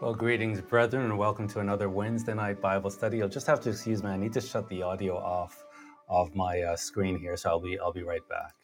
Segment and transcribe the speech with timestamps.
[0.00, 3.18] Well, greetings, brethren, and welcome to another Wednesday night Bible study.
[3.18, 4.08] You'll just have to excuse me.
[4.08, 5.62] I need to shut the audio off
[6.08, 8.54] of my uh, screen here, so I'll be I'll be right back.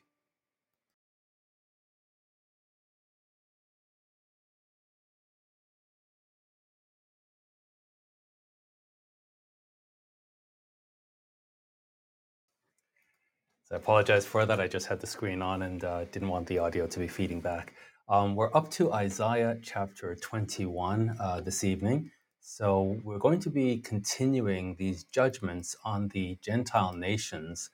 [13.64, 14.58] So I apologize for that.
[14.58, 17.42] I just had the screen on and uh, didn't want the audio to be feeding
[17.42, 17.74] back.
[18.08, 22.12] Um, we're up to Isaiah chapter 21 uh, this evening.
[22.40, 27.68] So we're going to be continuing these judgments on the Gentile nations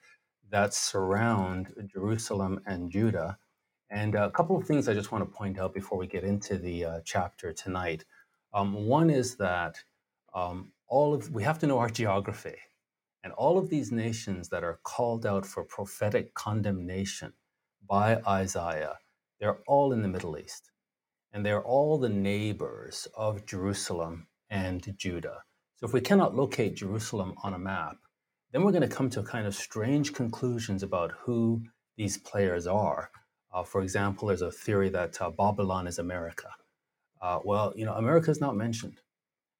[0.49, 3.37] that surround Jerusalem and Judah.
[3.91, 6.57] And a couple of things I just want to point out before we get into
[6.57, 8.03] the uh, chapter tonight.
[8.55, 9.83] Um, one is that
[10.33, 12.57] um, all of we have to know our geography.
[13.23, 17.33] And all of these nations that are called out for prophetic condemnation
[17.87, 18.97] by Isaiah,
[19.43, 20.71] they're all in the Middle East.
[21.33, 25.43] And they're all the neighbors of Jerusalem and Judah.
[25.75, 27.97] So if we cannot locate Jerusalem on a map,
[28.53, 31.61] then we're going to come to kind of strange conclusions about who
[31.97, 33.11] these players are.
[33.53, 36.47] Uh, for example, there's a theory that uh, Babylon is America.
[37.21, 39.01] Uh, well, you know, America is not mentioned.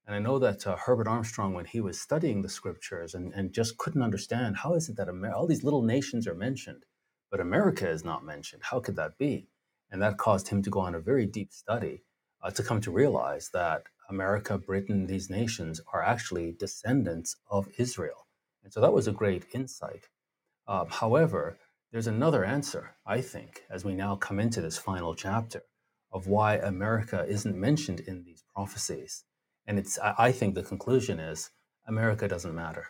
[0.06, 3.52] And I know that uh, Herbert Armstrong, when he was studying the scriptures and, and
[3.52, 6.84] just couldn't understand how is it that Amer- all these little nations are mentioned,
[7.30, 8.62] but America is not mentioned.
[8.64, 9.48] How could that be?
[9.94, 12.02] And that caused him to go on a very deep study
[12.42, 18.26] uh, to come to realize that America, Britain, these nations are actually descendants of Israel.
[18.64, 20.08] And so that was a great insight.
[20.66, 21.58] Uh, however,
[21.92, 25.62] there's another answer, I think, as we now come into this final chapter
[26.12, 29.22] of why America isn't mentioned in these prophecies
[29.66, 31.50] and it's, I think the conclusion is
[31.86, 32.86] America doesn't matter.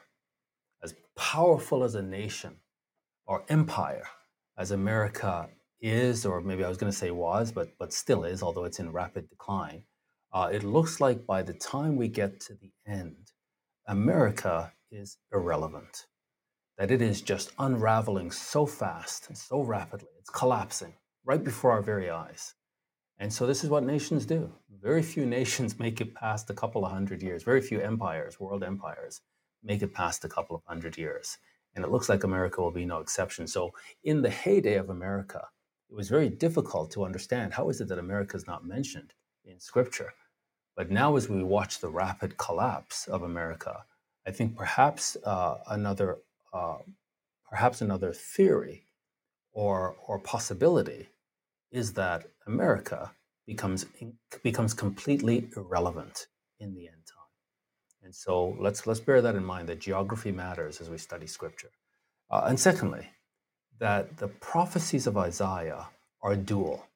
[0.82, 2.56] As powerful as a nation
[3.26, 4.06] or empire
[4.56, 5.50] as America
[5.84, 8.80] is, or maybe I was going to say was, but, but still is, although it's
[8.80, 9.84] in rapid decline,
[10.32, 13.32] uh, it looks like by the time we get to the end,
[13.86, 16.06] America is irrelevant.
[16.78, 20.08] That it is just unraveling so fast and so rapidly.
[20.18, 22.54] It's collapsing right before our very eyes.
[23.18, 24.52] And so this is what nations do.
[24.82, 27.42] Very few nations make it past a couple of hundred years.
[27.42, 29.20] Very few empires, world empires,
[29.62, 31.36] make it past a couple of hundred years.
[31.76, 33.46] And it looks like America will be no exception.
[33.46, 33.72] So
[34.02, 35.48] in the heyday of America,
[35.94, 39.60] it was very difficult to understand how is it that America is not mentioned in
[39.60, 40.12] scripture.
[40.76, 43.84] But now as we watch the rapid collapse of America,
[44.26, 46.18] I think perhaps uh, another
[46.52, 46.78] uh,
[47.48, 48.86] perhaps another theory
[49.52, 51.10] or or possibility
[51.70, 53.12] is that America
[53.46, 53.86] becomes
[54.42, 56.26] becomes completely irrelevant
[56.58, 57.32] in the end time.
[58.02, 61.70] And so let's let's bear that in mind that geography matters as we study scripture.
[62.32, 63.06] Uh, and secondly,
[63.78, 65.88] that the prophecies of Isaiah
[66.22, 66.86] are dual.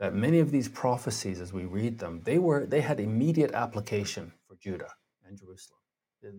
[0.00, 4.32] That many of these prophecies, as we read them, they were they had immediate application
[4.46, 4.92] for Judah
[5.26, 5.80] and Jerusalem.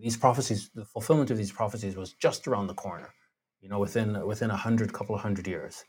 [0.00, 3.14] These prophecies, the fulfillment of these prophecies was just around the corner,
[3.60, 5.84] you know, within within a hundred, couple of hundred years.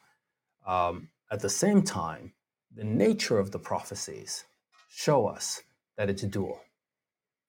[0.66, 2.34] Um, at the same time,
[2.74, 4.46] the nature of the prophecies
[4.90, 5.63] show us
[5.97, 6.62] that it's dual.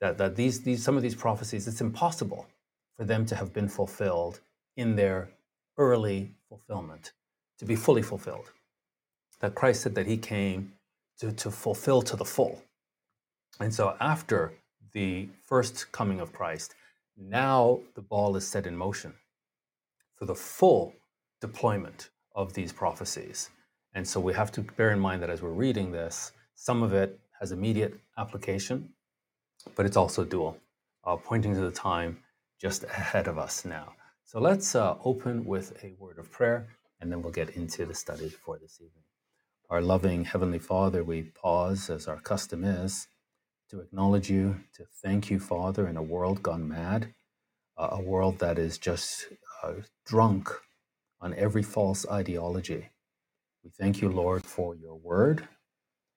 [0.01, 2.47] That, that these, these some of these prophecies, it's impossible
[2.97, 4.41] for them to have been fulfilled
[4.77, 5.31] in their
[5.79, 7.13] early fulfillment,
[7.59, 8.51] to be fully fulfilled.
[9.41, 10.73] That Christ said that he came
[11.21, 12.63] to, to fulfill to the full.
[13.61, 14.53] And so after
[14.93, 16.75] the first coming of Christ,
[17.17, 19.15] now the ball is set in motion
[20.17, 20.95] for the full
[21.41, 23.51] deployment of these prophecies.
[23.95, 26.93] And so we have to bear in mind that as we're reading this, some of
[26.93, 28.89] it has immediate application,
[29.77, 30.59] but it's also dual,
[31.05, 32.19] uh, pointing to the time
[32.61, 33.93] just ahead of us now.
[34.29, 36.69] So let's uh, open with a word of prayer,
[37.01, 39.05] and then we'll get into the study for this evening.
[39.71, 43.09] Our loving Heavenly Father, we pause as our custom is
[43.71, 47.15] to acknowledge you, to thank you, Father, in a world gone mad,
[47.79, 49.29] uh, a world that is just
[49.65, 49.75] uh,
[50.07, 50.51] drunk
[51.23, 52.91] on every false ideology
[53.65, 55.47] we thank you, Lord, for your word,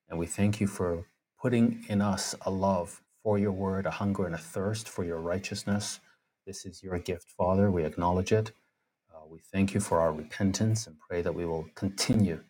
[0.09, 1.05] and we thank you for
[1.41, 5.19] putting in us a love for your word, a hunger and a thirst for your
[5.19, 5.99] righteousness.
[6.45, 7.71] This is your gift, Father.
[7.71, 8.51] We acknowledge it.
[9.13, 12.41] Uh, we thank you for our repentance and pray that we will continue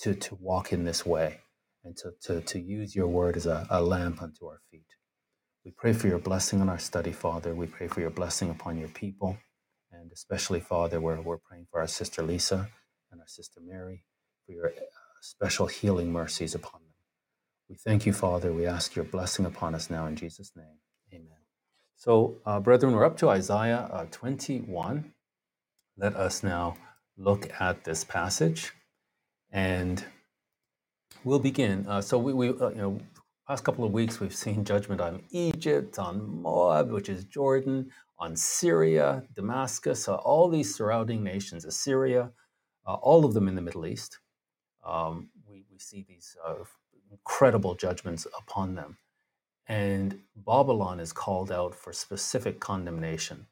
[0.00, 1.40] to, to walk in this way
[1.84, 4.86] and to, to, to use your word as a, a lamp unto our feet.
[5.64, 7.54] We pray for your blessing on our study, Father.
[7.54, 9.38] We pray for your blessing upon your people.
[9.92, 12.68] And especially, Father, we're, we're praying for our sister Lisa
[13.12, 14.04] and our sister Mary
[14.46, 14.70] for your uh,
[15.22, 16.94] special healing mercies upon them.
[17.68, 18.52] We thank you, Father.
[18.52, 20.78] We ask your blessing upon us now in Jesus' name.
[22.00, 25.12] So, uh, brethren, we're up to Isaiah uh, 21.
[25.96, 26.76] Let us now
[27.16, 28.70] look at this passage
[29.50, 30.04] and
[31.24, 31.84] we'll begin.
[31.88, 33.00] Uh, so, we, we uh, you know,
[33.48, 38.36] Past couple of weeks, we've seen judgment on Egypt, on Moab, which is Jordan, on
[38.36, 42.30] Syria, Damascus, uh, all these surrounding nations, Assyria,
[42.86, 44.20] uh, all of them in the Middle East.
[44.86, 46.36] Um, we, we see these
[47.10, 48.98] incredible judgments upon them.
[49.68, 53.46] And Babylon is called out for specific condemnation.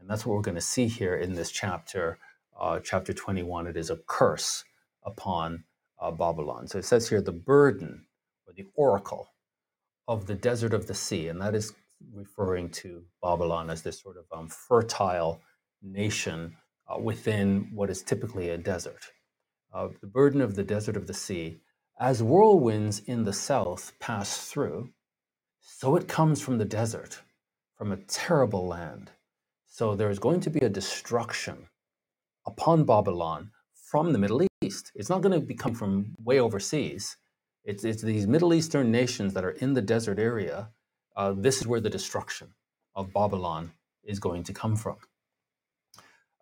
[0.00, 2.18] And that's what we're going to see here in this chapter,
[2.58, 3.66] uh, chapter 21.
[3.66, 4.64] It is a curse
[5.04, 5.64] upon
[6.00, 6.68] uh, Babylon.
[6.68, 8.06] So it says here the burden
[8.46, 9.28] or the oracle
[10.06, 11.28] of the desert of the sea.
[11.28, 11.74] And that is
[12.14, 15.42] referring to Babylon as this sort of um, fertile
[15.82, 16.56] nation
[16.88, 19.00] uh, within what is typically a desert.
[19.74, 21.60] Uh, the burden of the desert of the sea,
[22.00, 24.88] as whirlwinds in the south pass through,
[25.70, 27.20] so it comes from the desert,
[27.76, 29.10] from a terrible land.
[29.66, 31.68] So there is going to be a destruction
[32.46, 34.90] upon Babylon from the Middle East.
[34.94, 37.18] It's not going to come from way overseas.
[37.64, 40.70] It's, it's these Middle Eastern nations that are in the desert area.
[41.14, 42.54] Uh, this is where the destruction
[42.96, 43.72] of Babylon
[44.02, 44.96] is going to come from.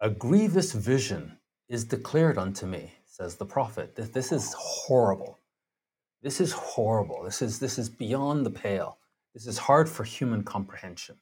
[0.00, 1.37] A grievous vision
[1.69, 3.96] is declared unto me, says the prophet.
[3.96, 5.40] This, this is horrible.
[6.23, 7.25] This is horrible.
[7.25, 8.99] This is, this is beyond the pale.
[9.37, 11.17] This is hard for human comprehension.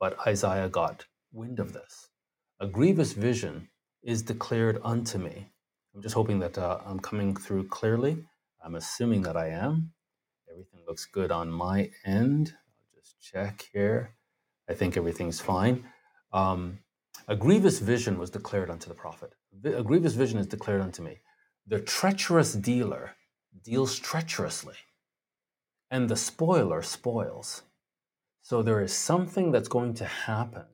[0.00, 2.08] But Isaiah got wind of this.
[2.58, 3.68] A grievous vision
[4.02, 5.52] is declared unto me.
[5.94, 8.26] I'm just hoping that uh, I'm coming through clearly.
[8.64, 9.92] I'm assuming that I am.
[10.50, 12.52] Everything looks good on my end.
[12.52, 14.16] I'll just check here.
[14.68, 15.84] I think everything's fine.
[16.32, 16.80] Um,
[17.28, 19.34] a grievous vision was declared unto the prophet.
[19.64, 21.20] A grievous vision is declared unto me.
[21.68, 23.12] The treacherous dealer
[23.62, 24.74] deals treacherously,
[25.90, 27.62] and the spoiler spoils.
[28.42, 30.64] So there is something that's going to happen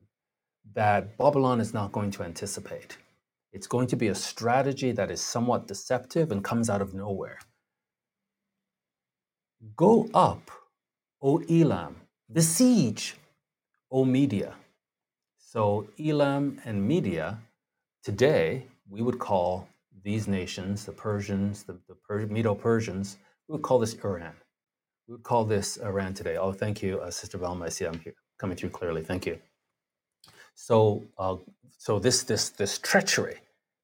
[0.73, 2.97] that Babylon is not going to anticipate.
[3.51, 7.39] It's going to be a strategy that is somewhat deceptive and comes out of nowhere.
[9.75, 10.51] Go up,
[11.21, 11.95] O Elam,
[12.31, 13.15] besiege,
[13.91, 14.55] O Media.
[15.37, 17.37] So, Elam and Media,
[18.03, 19.67] today, we would call
[20.03, 23.17] these nations, the Persians, the, the Medo Persians,
[23.47, 24.33] we would call this Iran.
[25.07, 26.37] We would call this Iran today.
[26.37, 27.65] Oh, thank you, uh, Sister Velma.
[27.65, 29.03] I see I'm here, coming through clearly.
[29.03, 29.39] Thank you.
[30.55, 31.37] So, uh,
[31.77, 33.37] so this, this, this treachery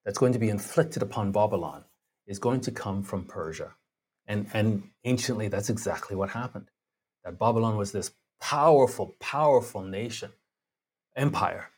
[0.05, 1.83] that's going to be inflicted upon Babylon
[2.25, 3.73] is going to come from Persia.
[4.27, 6.69] And, and anciently, that's exactly what happened.
[7.25, 10.31] That Babylon was this powerful, powerful nation
[11.17, 11.69] empire.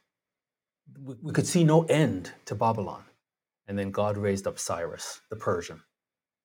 [1.04, 3.06] We, we could see no end to Babylon.
[3.68, 5.82] And then God raised up Cyrus, the Persian.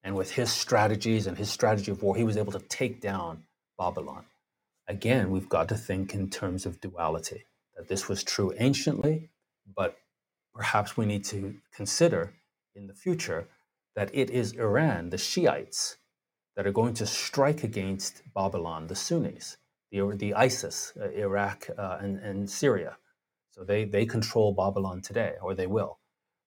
[0.06, 3.42] And with his strategies and his strategy of war, he was able to take down
[3.76, 4.25] Babylon.
[4.86, 7.46] Again, we've got to think in terms of duality,
[7.76, 9.30] that this was true anciently,
[9.76, 9.96] but
[10.54, 12.34] perhaps we need to consider
[12.76, 13.48] in the future
[13.96, 15.96] that it is Iran, the Shiites,
[16.54, 19.56] that are going to strike against Babylon, the Sunnis
[19.90, 22.96] the, the ISIS, uh, Iraq uh, and, and Syria.
[23.50, 25.98] So they, they control Babylon today, or they will.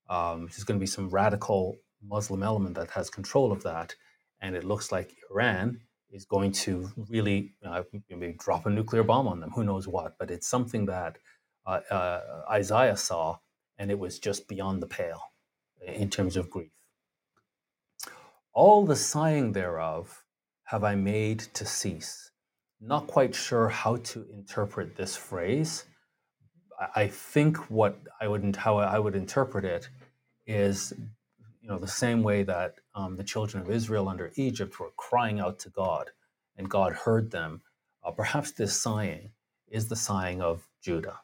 [0.09, 3.95] Um, there's going to be some radical Muslim element that has control of that.
[4.41, 9.27] And it looks like Iran is going to really uh, maybe drop a nuclear bomb
[9.27, 9.51] on them.
[9.51, 10.17] Who knows what?
[10.17, 11.17] But it's something that
[11.65, 13.37] uh, uh, Isaiah saw,
[13.77, 15.21] and it was just beyond the pale
[15.85, 16.71] in terms of grief.
[18.53, 20.23] All the sighing thereof
[20.65, 22.29] have I made to cease
[22.81, 25.85] not quite sure how to interpret this phrase.
[26.95, 29.89] I think what I would how I would interpret it
[30.47, 30.93] is,
[31.61, 35.39] you know, the same way that um, the children of Israel under Egypt were crying
[35.39, 36.11] out to God,
[36.57, 37.61] and God heard them.
[38.03, 39.31] Uh, perhaps this sighing
[39.67, 41.19] is the sighing of Judah,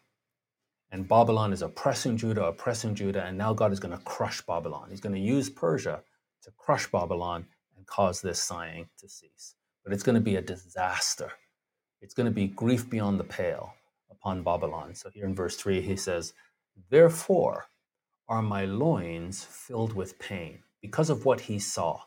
[0.91, 4.89] and Babylon is oppressing Judah, oppressing Judah, and now God is going to crush Babylon.
[4.89, 6.01] He's going to use Persia
[6.43, 7.45] to crush Babylon
[7.77, 9.55] and cause this sighing to cease.
[9.83, 11.31] But it's going to be a disaster
[12.05, 13.73] it's going to be grief beyond the pale
[14.11, 14.93] upon Babylon.
[14.93, 16.33] So here in verse 3, he says,
[16.91, 17.65] Therefore
[18.27, 22.01] are my loins filled with pain because of what he saw.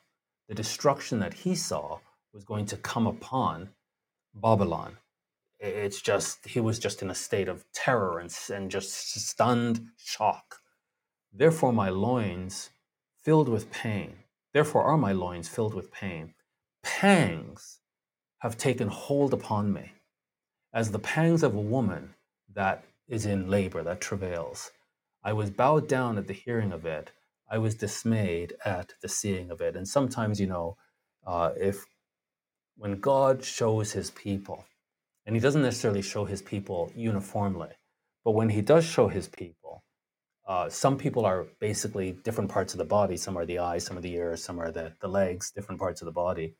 [0.48, 1.98] The destruction that he saw
[2.32, 3.70] was going to come upon
[4.34, 4.98] Babylon.
[5.60, 10.56] It's just, he was just in a state of terror and, and just stunned shock.
[11.32, 12.70] Therefore, my loins
[13.22, 14.14] filled with pain.
[14.54, 16.34] Therefore, are my loins filled with pain.
[16.82, 17.80] Pangs
[18.38, 19.92] have taken hold upon me,
[20.72, 22.14] as the pangs of a woman
[22.54, 24.70] that is in labor, that travails.
[25.24, 27.12] I was bowed down at the hearing of it.
[27.50, 29.76] I was dismayed at the seeing of it.
[29.76, 30.76] And sometimes, you know,
[31.26, 31.84] uh, if
[32.76, 34.64] when God shows his people,
[35.26, 37.70] and he doesn't necessarily show his people uniformly,
[38.24, 39.84] but when he does show his people,
[40.48, 43.16] uh, some people are basically different parts of the body.
[43.16, 46.02] Some are the eyes, some are the ears, some are the, the legs, different parts
[46.02, 46.54] of the body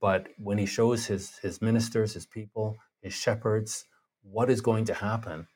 [0.00, 3.86] But when he shows his, his ministers, his people, his shepherds,
[4.22, 5.48] what is going to happen,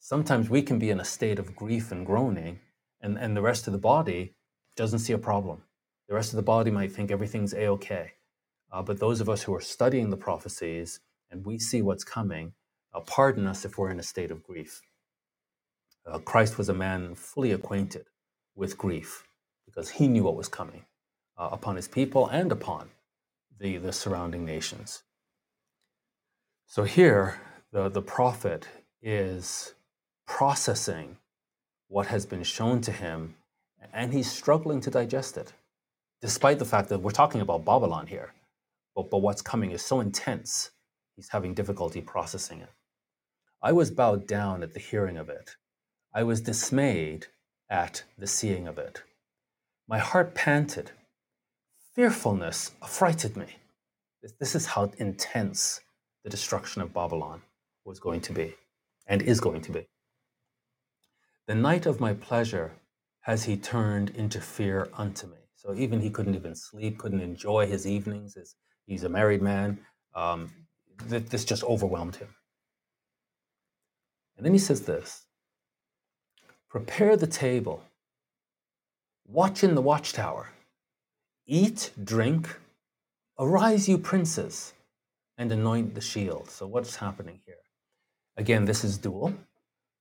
[0.00, 2.58] sometimes we can be in a state of grief and groaning,
[3.00, 4.34] and, and the rest of the body
[4.74, 5.62] doesn't see a problem.
[6.08, 8.12] The rest of the body might think everything's a okay.
[8.72, 12.52] Uh, but those of us who are studying the prophecies and we see what's coming,
[12.92, 14.80] uh, pardon us if we're in a state of grief.
[16.06, 18.06] Uh, Christ was a man fully acquainted
[18.56, 19.28] with grief
[19.66, 20.84] because he knew what was coming
[21.38, 22.88] uh, upon his people and upon
[23.58, 25.02] the, the surrounding nations.
[26.66, 27.40] So here,
[27.72, 28.66] the, the prophet
[29.02, 29.74] is
[30.30, 31.16] processing
[31.88, 33.34] what has been shown to him,
[33.92, 35.52] and he's struggling to digest it,
[36.22, 38.32] despite the fact that we're talking about Babylon here.
[38.94, 40.70] But, but what's coming is so intense,
[41.16, 42.70] he's having difficulty processing it.
[43.60, 45.56] I was bowed down at the hearing of it.
[46.14, 47.26] I was dismayed
[47.68, 49.02] at the seeing of it.
[49.88, 50.92] My heart panted.
[51.94, 53.56] Fearfulness affrighted me.
[54.22, 55.80] This, this is how intense
[56.22, 57.42] the destruction of Babylon
[57.84, 58.54] was going to be
[59.08, 59.88] and is going to be.
[61.50, 62.70] The night of my pleasure
[63.22, 65.38] has he turned into fear unto me.
[65.56, 68.36] So even he couldn't even sleep, couldn't enjoy his evenings.
[68.36, 68.54] As
[68.86, 69.80] he's a married man.
[70.14, 70.52] Um,
[71.08, 72.28] th- this just overwhelmed him.
[74.36, 75.26] And then he says this
[76.68, 77.82] Prepare the table,
[79.26, 80.50] watch in the watchtower,
[81.48, 82.60] eat, drink,
[83.40, 84.72] arise, you princes,
[85.36, 86.48] and anoint the shield.
[86.48, 87.64] So, what's happening here?
[88.36, 89.34] Again, this is dual,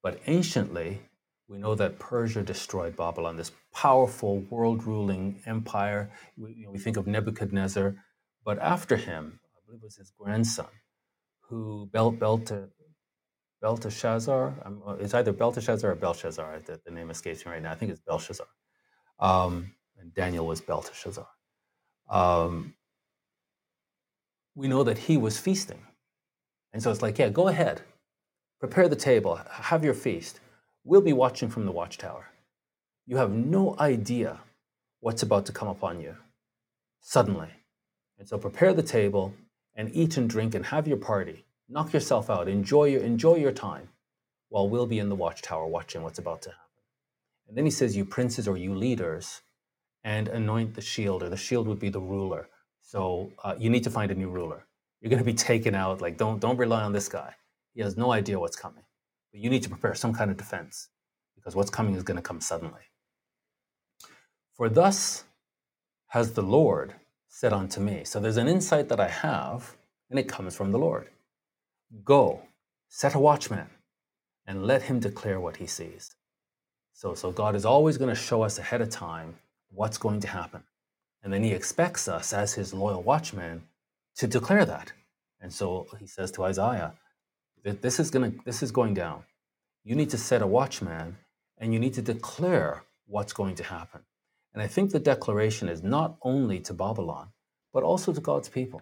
[0.03, 1.01] but anciently,
[1.49, 6.11] we know that Persia destroyed Babylon, this powerful world ruling empire.
[6.37, 7.95] We, you know, we think of Nebuchadnezzar,
[8.45, 10.67] but after him, I believe it was his grandson,
[11.41, 12.69] who Bel- Belta,
[13.61, 14.53] Belteshazzar.
[14.63, 16.59] Uh, it's either Belteshazzar or Belshazzar.
[16.65, 17.71] The, the name escapes me right now.
[17.71, 18.47] I think it's Belshazzar.
[19.19, 21.27] Um, and Daniel was Belteshazzar.
[22.09, 22.75] Um,
[24.53, 25.81] we know that he was feasting.
[26.73, 27.81] And so it's like, yeah, go ahead,
[28.59, 30.39] prepare the table, have your feast.
[30.83, 32.27] We'll be watching from the watchtower.
[33.05, 34.39] You have no idea
[34.99, 36.15] what's about to come upon you
[37.01, 37.49] suddenly.
[38.17, 39.33] And so prepare the table
[39.75, 41.45] and eat and drink and have your party.
[41.67, 42.47] Knock yourself out.
[42.47, 43.89] Enjoy your, enjoy your time
[44.49, 46.63] while we'll be in the watchtower watching what's about to happen.
[47.47, 49.41] And then he says, You princes or you leaders,
[50.03, 52.47] and anoint the shield, or the shield would be the ruler.
[52.81, 54.65] So uh, you need to find a new ruler.
[55.01, 56.01] You're going to be taken out.
[56.01, 57.35] Like, don't, don't rely on this guy.
[57.73, 58.83] He has no idea what's coming.
[59.31, 60.89] But you need to prepare some kind of defense
[61.35, 62.81] because what's coming is going to come suddenly.
[64.53, 65.23] For thus
[66.07, 66.95] has the Lord
[67.27, 68.03] said unto me.
[68.03, 69.75] So there's an insight that I have,
[70.09, 71.07] and it comes from the Lord.
[72.03, 72.41] Go,
[72.87, 73.67] set a watchman,
[74.45, 76.15] and let him declare what he sees.
[76.93, 79.35] So, so God is always going to show us ahead of time
[79.69, 80.63] what's going to happen.
[81.23, 83.63] And then he expects us as his loyal watchman,
[84.15, 84.91] to declare that.
[85.39, 86.93] And so he says to Isaiah,
[87.63, 89.23] this is going to this is going down.
[89.83, 91.17] You need to set a watchman
[91.57, 94.01] and you need to declare what's going to happen.
[94.53, 97.29] And I think the declaration is not only to Babylon,
[97.73, 98.81] but also to God's people.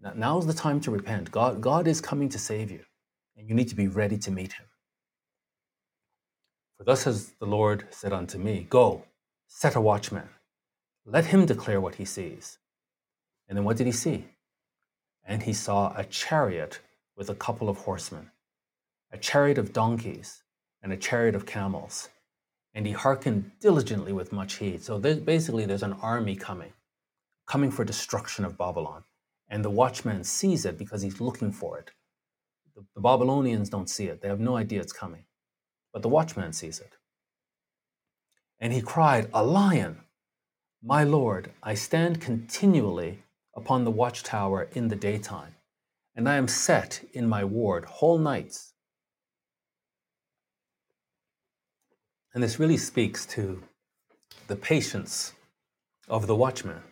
[0.00, 1.30] Now, now's the time to repent.
[1.30, 2.84] God, God is coming to save you,
[3.36, 4.66] and you need to be ready to meet him.
[6.76, 9.04] For thus has the Lord said unto me, Go,
[9.46, 10.28] set a watchman,
[11.06, 12.58] let him declare what he sees.
[13.48, 14.26] And then what did he see?
[15.24, 16.80] And he saw a chariot
[17.16, 18.30] with a couple of horsemen,
[19.12, 20.42] a chariot of donkeys,
[20.82, 22.08] and a chariot of camels.
[22.74, 24.82] And he hearkened diligently with much heed.
[24.82, 26.72] So there's, basically, there's an army coming,
[27.46, 29.04] coming for destruction of Babylon.
[29.48, 31.90] And the watchman sees it because he's looking for it.
[32.74, 35.24] The, the Babylonians don't see it, they have no idea it's coming.
[35.92, 36.96] But the watchman sees it.
[38.58, 40.00] And he cried, A lion!
[40.82, 43.22] My Lord, I stand continually
[43.54, 45.53] upon the watchtower in the daytime,
[46.16, 48.72] and I am set in my ward whole nights.
[52.32, 53.62] And this really speaks to
[54.48, 55.32] the patience
[56.08, 56.82] of the watchman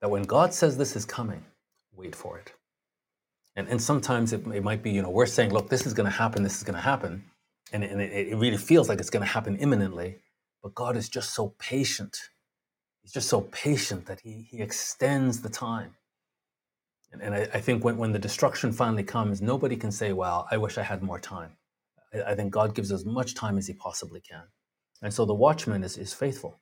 [0.00, 1.44] that when God says this is coming,
[1.92, 2.52] wait for it.
[3.56, 6.08] And, and sometimes it, it might be, you know, we're saying, look, this is going
[6.08, 7.24] to happen, this is going to happen.
[7.72, 10.18] And, and it, it really feels like it's going to happen imminently.
[10.62, 12.16] But God is just so patient.
[13.02, 15.94] He's just so patient that he, he extends the time.
[17.12, 20.56] And, I, I think when, when the destruction finally comes, nobody can say, well, I
[20.58, 21.56] wish I had more time.
[22.12, 24.44] I, I think God gives as much time as he possibly can.
[25.02, 26.60] And so the watchman is, is faithful.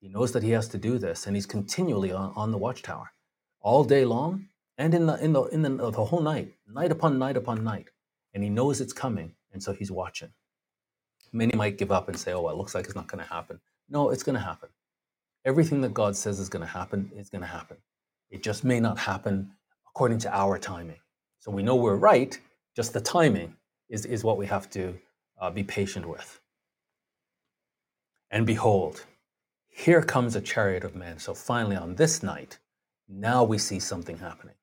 [0.00, 3.12] He knows that he has to do this, and he's continually on, on the watchtower
[3.60, 4.46] all day long
[4.78, 7.88] and in the in the in the, the whole night, night upon night upon night.
[8.32, 10.30] And he knows it's coming, and so he's watching.
[11.32, 13.30] Many might give up and say, "Oh, well, it looks like it's not going to
[13.30, 14.70] happen." No, it's going to happen.
[15.44, 17.76] Everything that God says is going to happen is going to happen.
[18.30, 19.52] It just may not happen
[19.90, 21.00] according to our timing.
[21.40, 22.38] So we know we're right,
[22.76, 23.56] just the timing
[23.88, 24.98] is, is what we have to
[25.40, 26.40] uh, be patient with.
[28.30, 29.04] And behold,
[29.68, 31.18] here comes a chariot of men.
[31.18, 32.58] So finally, on this night,
[33.08, 34.54] now we see something happening.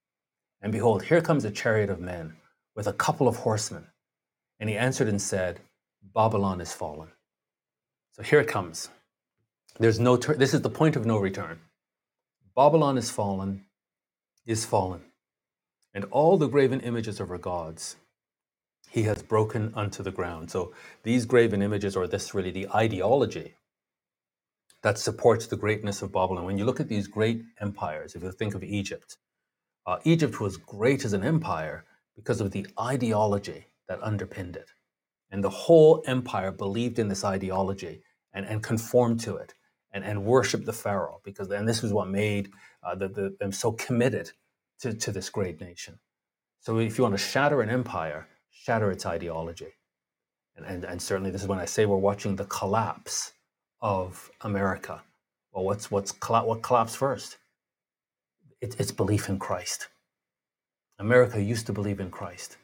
[0.61, 2.35] And behold, here comes a chariot of men
[2.75, 3.87] with a couple of horsemen.
[4.59, 5.59] And he answered and said,
[6.13, 7.09] Babylon is fallen.
[8.13, 8.89] So here it comes.
[9.79, 11.59] There's no this is the point of no return.
[12.55, 13.65] Babylon is fallen,
[14.45, 15.01] is fallen,
[15.97, 17.95] and all the graven images of her gods
[18.87, 20.51] he has broken unto the ground.
[20.51, 23.55] So these graven images, or this really the ideology
[24.83, 26.45] that supports the greatness of Babylon.
[26.45, 29.17] When you look at these great empires, if you think of Egypt,
[29.87, 31.83] uh, Egypt was great as an empire
[32.15, 34.69] because of the ideology that underpinned it.
[35.31, 38.03] And the whole empire believed in this ideology
[38.35, 39.55] and, and conformed to it
[39.91, 42.51] and, and worshiped the Pharaoh because and this was what made
[42.83, 44.31] uh, the, the, them so committed
[44.81, 45.99] to, to this great nation.
[46.61, 49.73] So if you want to shatter an empire, shatter its ideology.
[50.55, 53.31] And, and, and certainly this is when I say we're watching the collapse
[53.81, 55.01] of America.
[55.51, 57.37] Well, what's, what's what collapsed first?
[58.59, 59.87] It, it's belief in Christ.
[60.99, 62.57] America used to believe in Christ.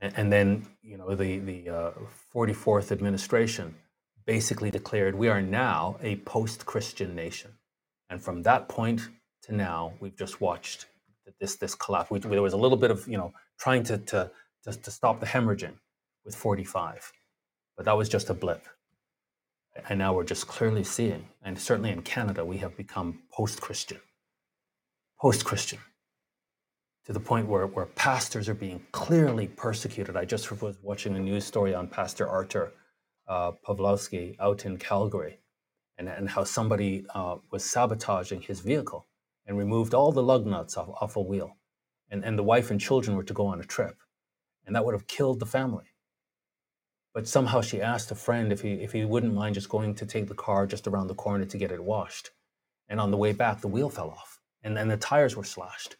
[0.00, 1.90] And, and then, you know, the, the uh,
[2.34, 3.74] 44th administration
[4.26, 7.52] basically declared we are now a post-Christian nation.
[8.10, 9.08] And from that point
[9.44, 10.86] to now, we've just watched
[11.40, 12.10] this this collapse.
[12.10, 14.30] We, there was a little bit of you know trying to, to
[14.64, 15.74] to to stop the hemorrhaging
[16.24, 17.12] with 45,
[17.76, 18.66] but that was just a blip.
[19.88, 23.98] And now we're just clearly seeing, and certainly in Canada, we have become post-Christian,
[25.18, 25.78] post-Christian,
[27.06, 30.14] to the point where, where pastors are being clearly persecuted.
[30.14, 32.74] I just was watching a news story on Pastor Arthur
[33.26, 35.38] uh, Pawlowski out in Calgary,
[35.98, 39.06] and, and how somebody uh, was sabotaging his vehicle
[39.52, 41.58] and removed all the lug nuts off, off a wheel.
[42.10, 43.98] And, and the wife and children were to go on a trip.
[44.64, 45.84] And that would have killed the family.
[47.12, 50.06] But somehow she asked a friend if he, if he wouldn't mind just going to
[50.06, 52.30] take the car just around the corner to get it washed.
[52.88, 55.96] And on the way back, the wheel fell off and, and the tires were slashed.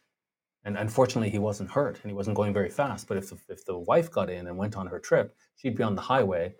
[0.65, 3.07] And unfortunately, he wasn't hurt and he wasn't going very fast.
[3.07, 5.83] But if the, if the wife got in and went on her trip, she'd be
[5.83, 6.55] on the highway,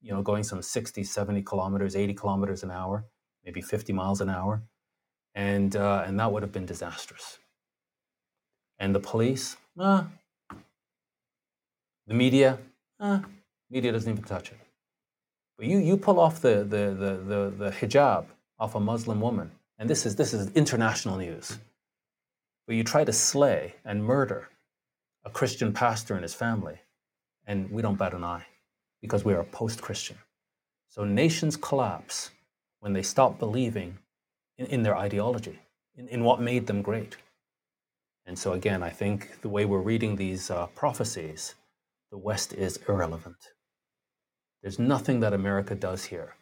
[0.00, 3.06] you know, going some 60, 70 kilometers, 80 kilometers an hour,
[3.44, 4.62] maybe 50 miles an hour
[5.36, 7.38] and uh, and that would have been disastrous.
[8.78, 10.04] And the police, uh,
[12.06, 12.58] the media,
[12.98, 13.20] uh,
[13.70, 14.58] media doesn't even touch it.
[15.56, 18.24] But you you pull off the the the the, the hijab
[18.58, 21.58] off a Muslim woman, and this is this is international news.
[22.66, 24.48] But you try to slay and murder
[25.24, 26.80] a Christian pastor and his family,
[27.46, 28.46] and we don't bat an eye
[29.02, 30.16] because we are post-Christian.
[30.88, 32.30] So nations collapse
[32.80, 33.98] when they stop believing
[34.58, 35.58] in, in their ideology,
[35.96, 37.16] in, in what made them great.
[38.26, 41.54] And so, again, I think the way we're reading these uh, prophecies,
[42.10, 43.36] the West is irrelevant.
[44.62, 46.34] There's nothing that America does here.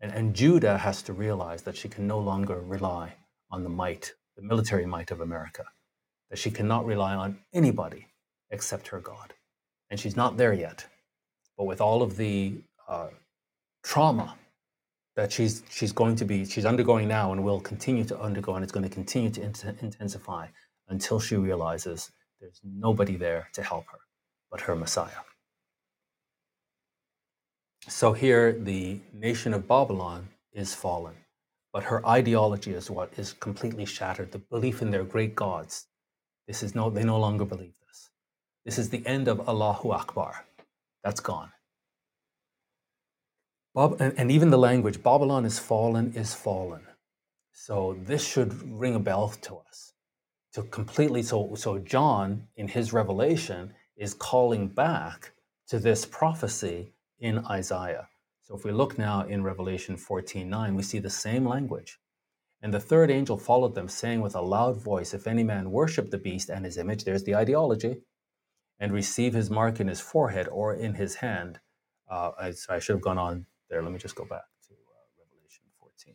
[0.00, 3.14] And, and Judah has to realize that she can no longer rely
[3.50, 5.64] on the might, the military might of America,
[6.30, 8.06] that she cannot rely on anybody
[8.50, 9.34] except her God.
[9.90, 10.86] And she's not there yet.
[11.56, 12.54] But with all of the
[12.88, 13.08] uh,
[13.82, 14.36] trauma
[15.16, 18.62] that she's she's going to be she's undergoing now and will continue to undergo and
[18.64, 20.46] it's going to continue to int- intensify
[20.88, 23.98] until she realizes there's nobody there to help her
[24.50, 25.22] but her Messiah.
[27.88, 31.14] So here the nation of Babylon is fallen,
[31.72, 34.32] but her ideology is what is completely shattered.
[34.32, 35.86] The belief in their great gods.
[36.48, 38.10] This is no they no longer believe this.
[38.64, 40.46] This is the end of Allahu Akbar.
[41.04, 41.50] That's gone.
[43.76, 46.86] Bob, and, even the language, Babylon is fallen, is fallen.
[47.52, 49.92] So this should ring a bell to us.
[50.54, 55.32] To completely, so, so John in his revelation is calling back
[55.68, 58.08] to this prophecy in Isaiah.
[58.40, 61.98] So if we look now in Revelation 14 9, we see the same language.
[62.62, 66.10] And the third angel followed them, saying with a loud voice, If any man worship
[66.10, 67.98] the beast and his image, there's the ideology,
[68.80, 71.60] and receive his mark in his forehead or in his hand.
[72.10, 73.82] Uh, I, I should have gone on there.
[73.82, 76.14] Let me just go back to uh, Revelation 14.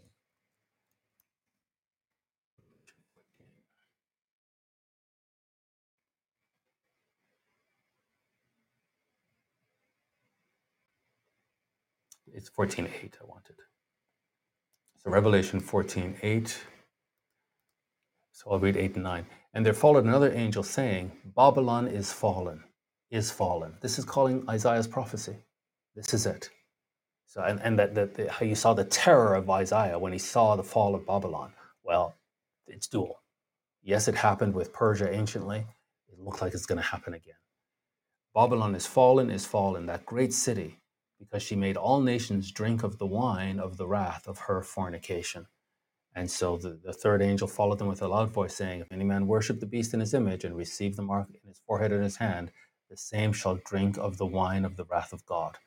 [12.33, 13.55] It's 14.8 I wanted.
[14.99, 16.57] So Revelation 14.8.
[18.31, 19.25] So I'll read 8 and 9.
[19.53, 22.63] And there followed another angel saying, Babylon is fallen,
[23.09, 23.75] is fallen.
[23.81, 25.35] This is calling Isaiah's prophecy.
[25.95, 26.49] This is it.
[27.31, 30.57] So, and, and that, that how you saw the terror of Isaiah when he saw
[30.57, 31.53] the fall of Babylon.
[31.81, 32.15] Well,
[32.67, 33.21] it's dual.
[33.81, 35.65] Yes, it happened with Persia anciently.
[36.09, 37.35] It looks like it's going to happen again.
[38.35, 40.81] Babylon is fallen, is fallen, that great city,
[41.19, 45.47] because she made all nations drink of the wine of the wrath of her fornication.
[46.13, 49.05] And so the, the third angel followed them with a loud voice, saying, If any
[49.05, 52.03] man worship the beast in his image and receive the mark in his forehead and
[52.03, 52.51] his hand,
[52.89, 55.57] the same shall drink of the wine of the wrath of God,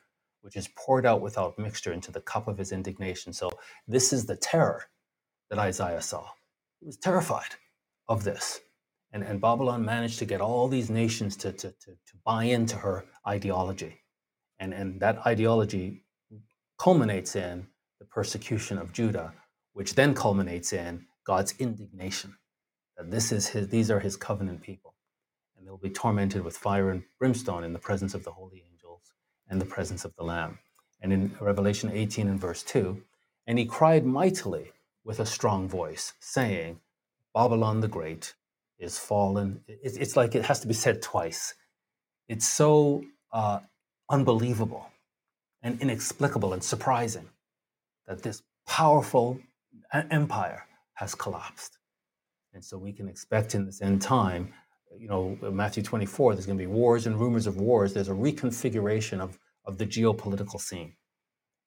[0.44, 3.32] which is poured out without mixture into the cup of his indignation.
[3.32, 3.50] So
[3.88, 4.84] this is the terror
[5.48, 6.26] that Isaiah saw.
[6.80, 7.56] He was terrified
[8.08, 8.60] of this.
[9.12, 12.76] And, and Babylon managed to get all these nations to, to, to, to buy into
[12.76, 14.02] her ideology.
[14.58, 16.04] And, and that ideology
[16.78, 17.66] culminates in
[17.98, 19.32] the persecution of Judah,
[19.72, 22.36] which then culminates in God's indignation.
[22.98, 24.94] That this is his, these are his covenant people.
[25.56, 28.73] And they'll be tormented with fire and brimstone in the presence of the holy angels
[29.48, 30.58] and the presence of the Lamb.
[31.00, 33.02] And in Revelation 18 and verse 2,
[33.46, 34.72] and he cried mightily
[35.04, 36.80] with a strong voice, saying,
[37.34, 38.34] Babylon the Great
[38.78, 39.60] is fallen.
[39.68, 41.54] It's like it has to be said twice.
[42.28, 43.60] It's so uh,
[44.10, 44.90] unbelievable
[45.62, 47.28] and inexplicable and surprising
[48.06, 49.40] that this powerful
[49.92, 51.78] empire has collapsed.
[52.52, 54.52] And so we can expect in this end time,
[54.98, 57.92] you know, Matthew 24, there's going to be wars and rumors of wars.
[57.92, 60.94] There's a reconfiguration of, of the geopolitical scene.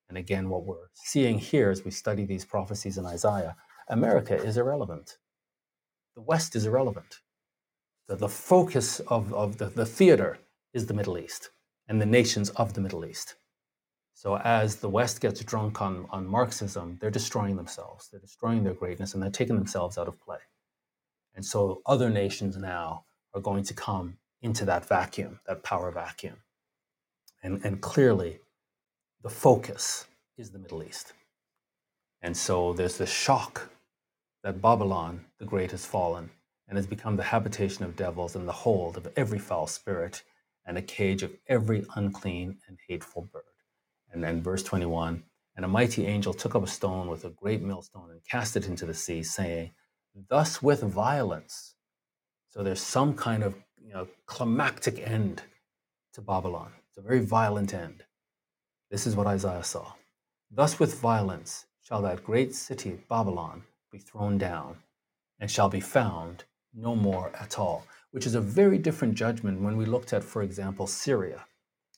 [0.10, 3.56] And again, what we're seeing here as we study these prophecies in Isaiah,
[3.90, 5.18] America is irrelevant.
[6.16, 7.20] The West is irrelevant.
[8.08, 10.40] The, the focus of, of the, the theater
[10.74, 11.50] is the Middle East
[11.88, 13.36] and the nations of the Middle East.
[14.14, 18.10] So as the West gets drunk on, on Marxism, they're destroying themselves.
[18.10, 20.40] They're destroying their greatness and they're taking themselves out of play.
[21.36, 23.06] And so other nations now
[23.38, 26.38] are going to come into that vacuum, that power vacuum.
[27.44, 28.40] And, and clearly,
[29.24, 30.06] the focus
[30.38, 31.14] is the Middle East.
[32.22, 33.70] And so there's this shock
[34.44, 36.30] that Babylon the Great has fallen
[36.68, 40.24] and has become the habitation of devils and the hold of every foul spirit
[40.66, 43.44] and a cage of every unclean and hateful bird.
[44.12, 45.24] And then verse 21
[45.56, 48.68] And a mighty angel took up a stone with a great millstone and cast it
[48.68, 49.72] into the sea, saying,
[50.30, 51.76] Thus with violence.
[52.58, 55.44] So there's some kind of you know, climactic end
[56.16, 56.72] to Babylon.
[56.90, 58.04] It's a very violent end.
[58.90, 59.94] This is what Isaiah saw.
[60.50, 64.78] Thus with violence shall that great city, Babylon, be thrown down,
[65.40, 69.78] and shall be found no more at all, which is a very different judgment when
[69.78, 71.46] we looked at, for example, Syria,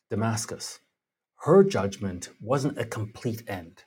[0.10, 0.80] Damascus
[1.44, 3.86] her judgment wasn't a complete end.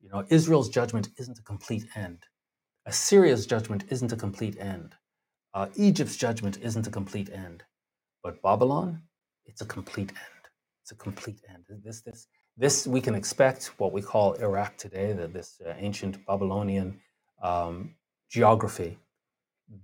[0.00, 2.24] You know, Israel's judgment isn't a complete end.
[2.84, 4.96] Assyria's judgment isn't a complete end.
[5.54, 7.62] Uh, Egypt's judgment isn't a complete end.
[8.22, 9.02] But Babylon,
[9.46, 10.42] it's a complete end.
[10.82, 11.64] It's a complete end.
[11.84, 16.26] This, this, this we can expect what we call Iraq today, that this uh, ancient
[16.26, 17.00] Babylonian
[17.42, 17.94] um,
[18.30, 18.98] geography.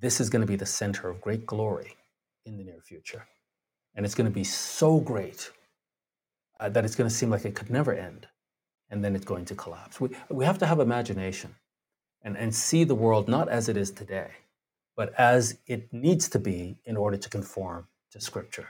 [0.01, 1.97] This is going to be the center of great glory
[2.45, 3.27] in the near future.
[3.95, 5.51] And it's going to be so great
[6.59, 8.27] uh, that it's going to seem like it could never end
[8.91, 10.01] and then it's going to collapse.
[10.01, 11.55] We, we have to have imagination
[12.23, 14.31] and, and see the world not as it is today,
[14.97, 18.69] but as it needs to be in order to conform to Scripture.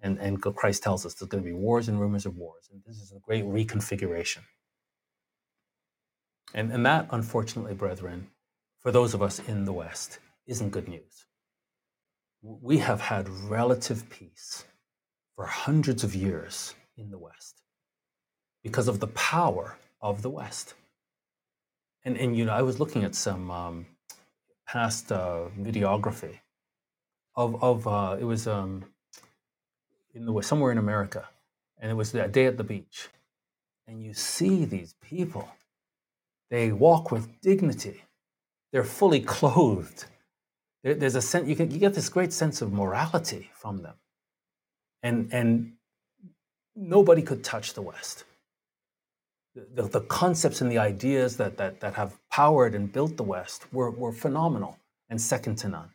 [0.00, 2.82] And, and Christ tells us there's going to be wars and rumors of wars, and
[2.84, 4.40] this is a great reconfiguration.
[6.54, 8.28] And, and that, unfortunately, brethren,
[8.80, 11.26] for those of us in the West, isn't good news.
[12.42, 14.64] We have had relative peace
[15.36, 17.62] for hundreds of years in the West
[18.62, 20.74] because of the power of the West.
[22.04, 23.86] And, and you know, I was looking at some um,
[24.72, 26.38] past uh, videography
[27.36, 28.82] of, of uh, it was um,
[30.14, 31.28] in the, somewhere in America,
[31.78, 33.08] and it was that day at the beach.
[33.86, 35.46] And you see these people,
[36.50, 38.02] they walk with dignity,
[38.72, 40.06] they're fully clothed.
[40.82, 43.94] There, there's a sense, you, can, you get this great sense of morality from them.
[45.02, 45.72] And, and
[46.74, 48.24] nobody could touch the West.
[49.54, 53.70] The, the, concepts and the ideas that, that, that have powered and built the West
[53.72, 54.78] were, were phenomenal
[55.10, 55.90] and second to none.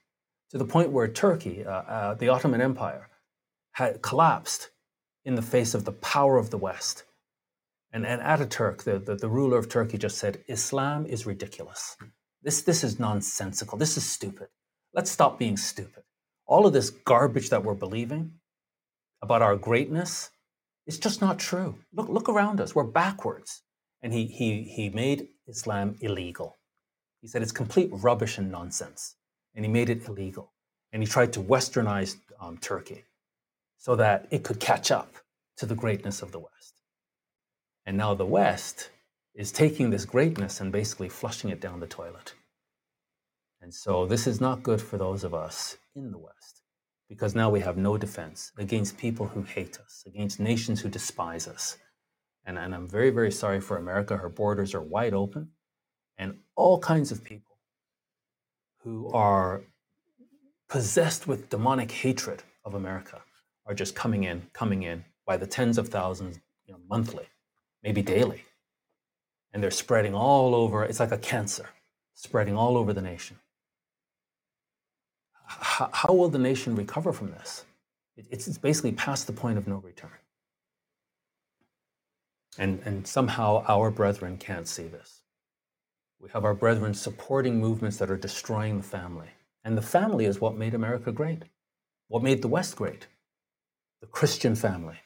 [0.52, 3.10] To the point where Turkey, uh, uh, the Ottoman Empire,
[3.72, 4.70] had collapsed
[5.26, 7.04] in the face of the power of the West.
[7.92, 11.98] And, and Ataturk, the, the, the ruler of Turkey, just said, Islam is ridiculous.
[12.44, 13.78] This, this is nonsensical.
[13.78, 14.48] This is stupid.
[14.94, 16.04] Let's stop being stupid.
[16.46, 18.34] All of this garbage that we're believing
[19.22, 20.30] about our greatness
[20.88, 21.80] it's just not true.
[21.94, 22.74] Look, look around us.
[22.74, 23.62] We're backwards.
[24.02, 26.58] And he, he, he made Islam illegal.
[27.22, 29.16] He said it's complete rubbish and nonsense.
[29.54, 30.54] And he made it illegal.
[30.94, 33.04] And he tried to westernize um, Turkey
[33.78, 35.16] so that it could catch up
[35.58, 36.82] to the greatness of the West.
[37.86, 38.90] And now the West
[39.36, 42.34] is taking this greatness and basically flushing it down the toilet.
[43.62, 46.62] And so this is not good for those of us in the West
[47.10, 51.48] because now we have no defense against people who hate us, against nations who despise
[51.48, 51.78] us.
[52.46, 54.18] And, and I'm very, very sorry for America.
[54.18, 55.50] Her borders are wide open,
[56.18, 57.58] and all kinds of people
[58.84, 59.62] who are
[60.70, 63.22] possessed with demonic hatred of America
[63.66, 67.26] are just coming in, coming in by the tens of thousands, you know, monthly,
[67.84, 68.44] maybe daily.
[69.54, 70.84] And they're spreading all over.
[70.84, 71.70] It's like a cancer
[72.14, 73.38] spreading all over the nation.
[75.48, 77.66] How, how will the nation recover from this?
[78.16, 80.12] It, it's, it's basically past the point of no return.
[82.58, 85.22] And, and somehow our brethren can't see this.
[86.20, 89.30] We have our brethren supporting movements that are destroying the family.
[89.64, 91.44] And the family is what made America great,
[92.08, 93.08] what made the West great,
[94.02, 95.00] the Christian family.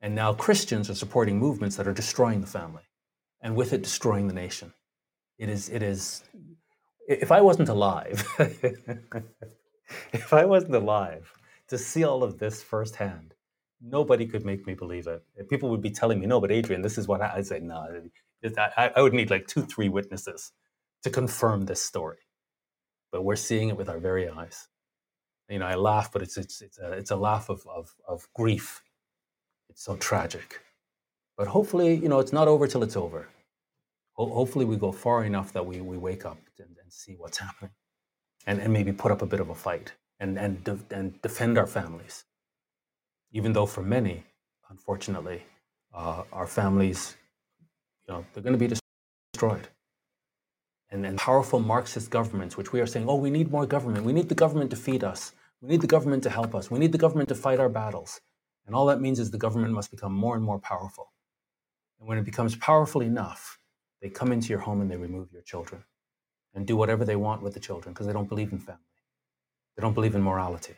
[0.00, 2.82] And now Christians are supporting movements that are destroying the family,
[3.40, 4.72] and with it, destroying the nation.
[5.38, 6.24] It is, it is,
[7.08, 8.26] if I wasn't alive,
[10.12, 11.32] if I wasn't alive
[11.68, 13.34] to see all of this firsthand,
[13.82, 15.22] nobody could make me believe it.
[15.50, 17.76] People would be telling me, no, but Adrian, this is what I, I'd say, no,
[18.76, 20.52] I, I would need like two, three witnesses
[21.04, 22.18] to confirm this story.
[23.12, 24.68] But we're seeing it with our very eyes.
[25.50, 28.28] You know, I laugh, but it's it's it's a it's a laugh of of, of
[28.34, 28.82] grief.
[29.70, 30.60] It's so tragic.
[31.38, 33.28] But hopefully, you know, it's not over till it's over.
[34.14, 37.72] Ho- hopefully, we go far enough that we we wake up and, see what's happening,
[38.46, 41.58] and and maybe put up a bit of a fight and and de- and defend
[41.58, 42.24] our families.
[43.32, 44.24] Even though for many,
[44.70, 45.42] unfortunately,
[45.92, 47.16] uh, our families
[48.06, 48.74] you know, they're going to be
[49.32, 49.68] destroyed.
[50.90, 54.04] And, and powerful Marxist governments, which we are saying, oh, we need more government.
[54.04, 55.32] We need the government to feed us.
[55.60, 56.70] We need the government to help us.
[56.70, 58.20] We need the government to fight our battles.
[58.66, 61.12] And all that means is the government must become more and more powerful.
[61.98, 63.58] And when it becomes powerful enough,
[64.00, 65.84] they come into your home and they remove your children
[66.54, 68.80] and do whatever they want with the children because they don't believe in family.
[69.76, 70.74] They don't believe in morality.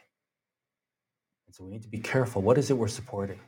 [1.47, 2.43] And so we need to be careful.
[2.43, 3.41] What is it we're supporting?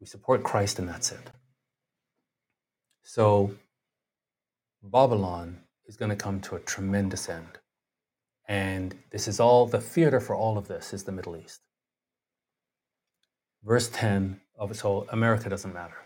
[0.00, 1.30] We support Christ and that's it.
[3.02, 3.54] So
[4.82, 7.58] Babylon is going to come to a tremendous end.
[8.48, 11.60] And this is all the theater for all of this is the Middle East.
[13.62, 15.96] Verse 10 of so America doesn't matter.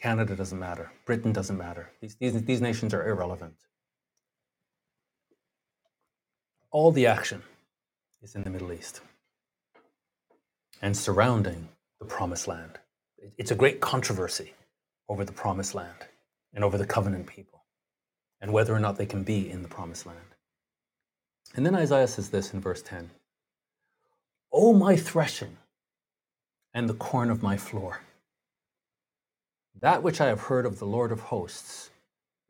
[0.00, 0.92] Canada doesn't matter.
[1.06, 1.90] Britain doesn't matter.
[2.00, 3.54] These, these, these nations are irrelevant.
[6.70, 7.42] All the action
[8.22, 9.00] is in the Middle East
[10.82, 12.78] and surrounding the promised land.
[13.36, 14.52] It's a great controversy
[15.08, 16.06] over the promised land
[16.52, 17.64] and over the covenant people
[18.40, 20.18] and whether or not they can be in the promised land.
[21.54, 23.10] And then Isaiah says this in verse 10
[24.52, 25.56] O my threshing
[26.74, 28.00] and the corn of my floor,
[29.80, 31.90] that which I have heard of the Lord of hosts,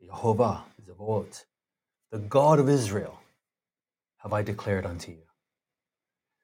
[0.03, 1.45] Jehovah, Zevot,
[2.11, 3.19] the God of Israel,
[4.19, 5.23] have I declared unto you.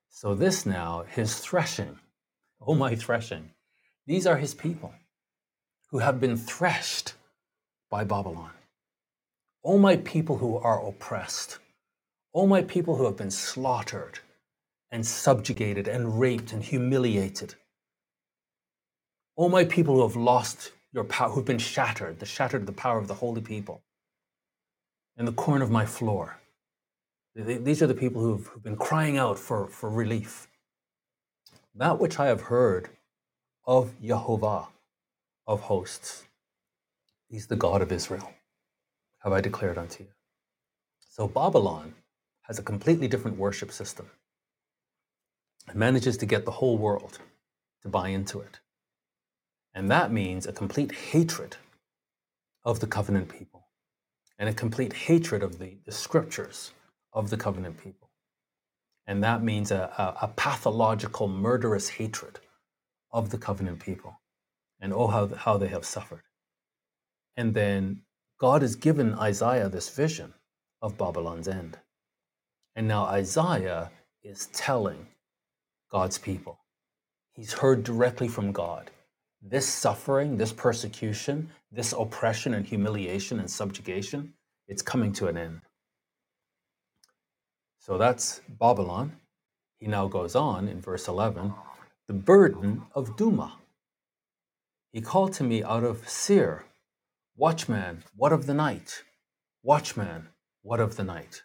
[0.09, 1.99] So, this now, his threshing,
[2.61, 3.51] oh my threshing,
[4.07, 4.93] these are his people
[5.89, 7.13] who have been threshed
[7.89, 8.51] by Babylon.
[9.63, 11.59] O my people who are oppressed,
[12.33, 14.19] O my people who have been slaughtered
[14.91, 17.55] and subjugated and raped and humiliated,
[19.37, 22.97] O my people who have lost your power, who've been shattered, the shattered the power
[22.97, 23.83] of the holy people,
[25.17, 26.39] in the corner of my floor.
[27.35, 30.47] These are the people who've, been crying out for, for relief.
[31.75, 32.89] That which I have heard
[33.67, 34.67] of Jehovah
[35.45, 36.23] of hosts,
[37.27, 38.31] He's the God of Israel,
[39.19, 40.09] have I declared unto you.
[41.09, 41.95] So Babylon
[42.43, 44.09] has a completely different worship system.
[45.67, 47.19] It manages to get the whole world
[47.81, 48.59] to buy into it.
[49.73, 51.57] And that means a complete hatred
[52.63, 53.67] of the covenant people
[54.39, 56.71] and a complete hatred of the, the scriptures
[57.15, 58.09] of the covenant people.
[59.07, 62.39] And that means a, a, a pathological, murderous hatred
[63.11, 64.19] of the covenant people.
[64.79, 66.23] And oh, how, how they have suffered.
[67.37, 68.01] And then
[68.39, 70.33] God has given Isaiah this vision
[70.81, 71.79] of Babylon's end.
[72.75, 73.91] And now Isaiah
[74.23, 75.07] is telling
[75.89, 76.59] God's people.
[77.33, 78.91] He's heard directly from God.
[79.41, 84.33] This suffering, this persecution, this oppression and humiliation and subjugation,
[84.67, 85.61] it's coming to an end.
[87.85, 89.11] So that's Babylon.
[89.77, 91.53] He now goes on in verse 11
[92.07, 93.59] the burden of Duma.
[94.91, 96.65] He called to me out of Seir,
[97.37, 99.03] Watchman, what of the night?
[99.61, 100.29] Watchman,
[100.63, 101.43] what of the night?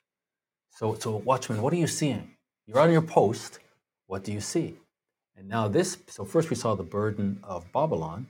[0.71, 2.31] So, so watchman, what are you seeing?
[2.67, 3.59] You're on your post.
[4.07, 4.77] What do you see?
[5.37, 8.29] And now this, so first we saw the burden of Babylon.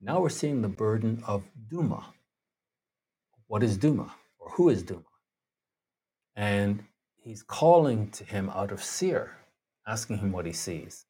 [0.00, 2.06] Now we're seeing the burden of Duma.
[3.46, 4.12] What is Duma?
[4.40, 5.04] Or who is Duma?
[6.36, 6.82] and
[7.22, 9.36] he's calling to him out of Seir,
[9.86, 11.06] asking him what he sees.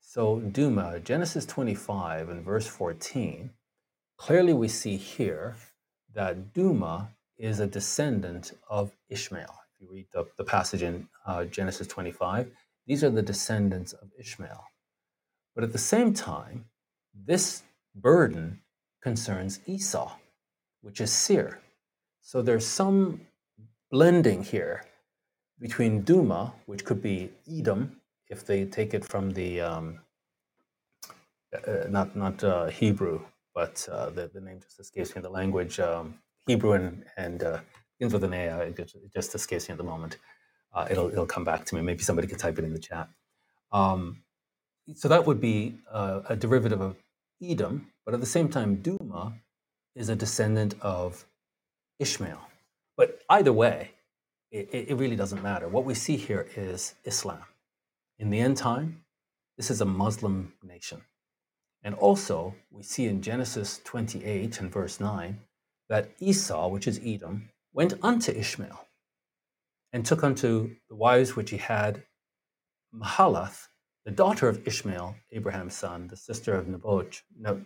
[0.00, 3.50] So, Duma, Genesis 25 and verse 14,
[4.16, 5.56] clearly we see here
[6.14, 9.54] that Duma is a descendant of Ishmael.
[9.74, 12.50] If you read the, the passage in uh, Genesis 25,
[12.86, 14.64] these are the descendants of Ishmael.
[15.54, 16.66] But at the same time,
[17.14, 17.62] this
[17.94, 18.60] burden
[19.02, 20.12] concerns Esau,
[20.82, 21.60] which is Seir.
[22.20, 23.20] So there's some
[23.90, 24.84] blending here
[25.60, 30.00] between Duma, which could be Edom, if they take it from the um,
[31.54, 33.20] uh, uh, not not uh, Hebrew,
[33.54, 35.22] but uh, the the name just escapes me.
[35.22, 37.60] The language um, Hebrew and and uh,
[37.98, 38.58] begins with an A.
[38.68, 40.18] It just, it just escapes me at the moment.
[40.74, 41.82] Uh, it'll it'll come back to me.
[41.82, 43.08] Maybe somebody can type it in the chat.
[43.72, 44.22] Um,
[44.96, 46.96] so that would be uh, a derivative of
[47.42, 49.34] Edom, but at the same time, Duma
[49.96, 51.26] is a descendant of
[52.00, 52.40] Ishmael.
[52.96, 53.92] But either way,
[54.54, 55.68] it, it really doesn't matter.
[55.68, 57.42] What we see here is Islam.
[58.18, 59.04] In the end time,
[59.56, 61.02] this is a Muslim nation.
[61.82, 65.40] And also, we see in Genesis 28 and verse 9
[65.88, 68.86] that Esau, which is Edom, went unto Ishmael
[69.92, 72.04] and took unto the wives which he had
[72.94, 73.66] Mahalath,
[74.04, 77.64] the daughter of Ishmael, Abraham's son, the sister of Neboj, Ne-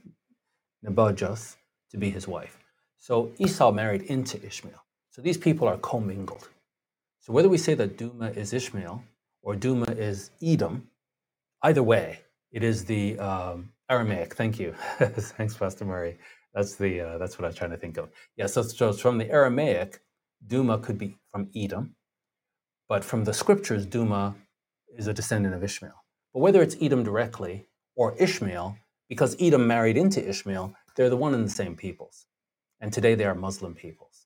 [1.91, 2.59] to be his wife.
[2.99, 4.83] So Esau married into Ishmael.
[5.11, 6.49] So these people are commingled.
[7.21, 9.05] So whether we say that Duma is Ishmael
[9.43, 10.89] or Duma is Edom,
[11.63, 12.21] either way,
[12.53, 14.35] it is the um, Aramaic.
[14.35, 14.75] Thank you.
[14.99, 16.19] Thanks, Pastor Murray.
[16.55, 18.11] That's the uh, that's what I was trying to think of.
[18.37, 20.01] Yeah, so, so from the Aramaic,
[20.47, 21.97] Duma could be from Edom,
[22.89, 24.37] but from the scriptures, Duma
[24.97, 26.05] is a descendant of Ishmael.
[26.35, 28.77] But whether it's Edom directly or Ishmael,
[29.09, 32.27] because Edom married into Ishmael, they're the one and the same peoples.
[32.81, 34.18] And today they are Muslim peoples.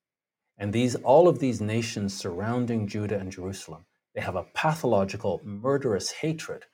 [0.63, 6.13] And these all of these nations surrounding Judah and Jerusalem, they have a pathological, murderous
[6.13, 6.67] hatred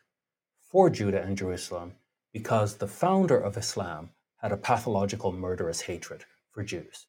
[0.60, 1.94] for Judah and Jerusalem
[2.30, 4.10] because the founder of Islam
[4.42, 7.06] had a pathological, murderous hatred for Jews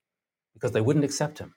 [0.53, 1.53] because they wouldn't accept him.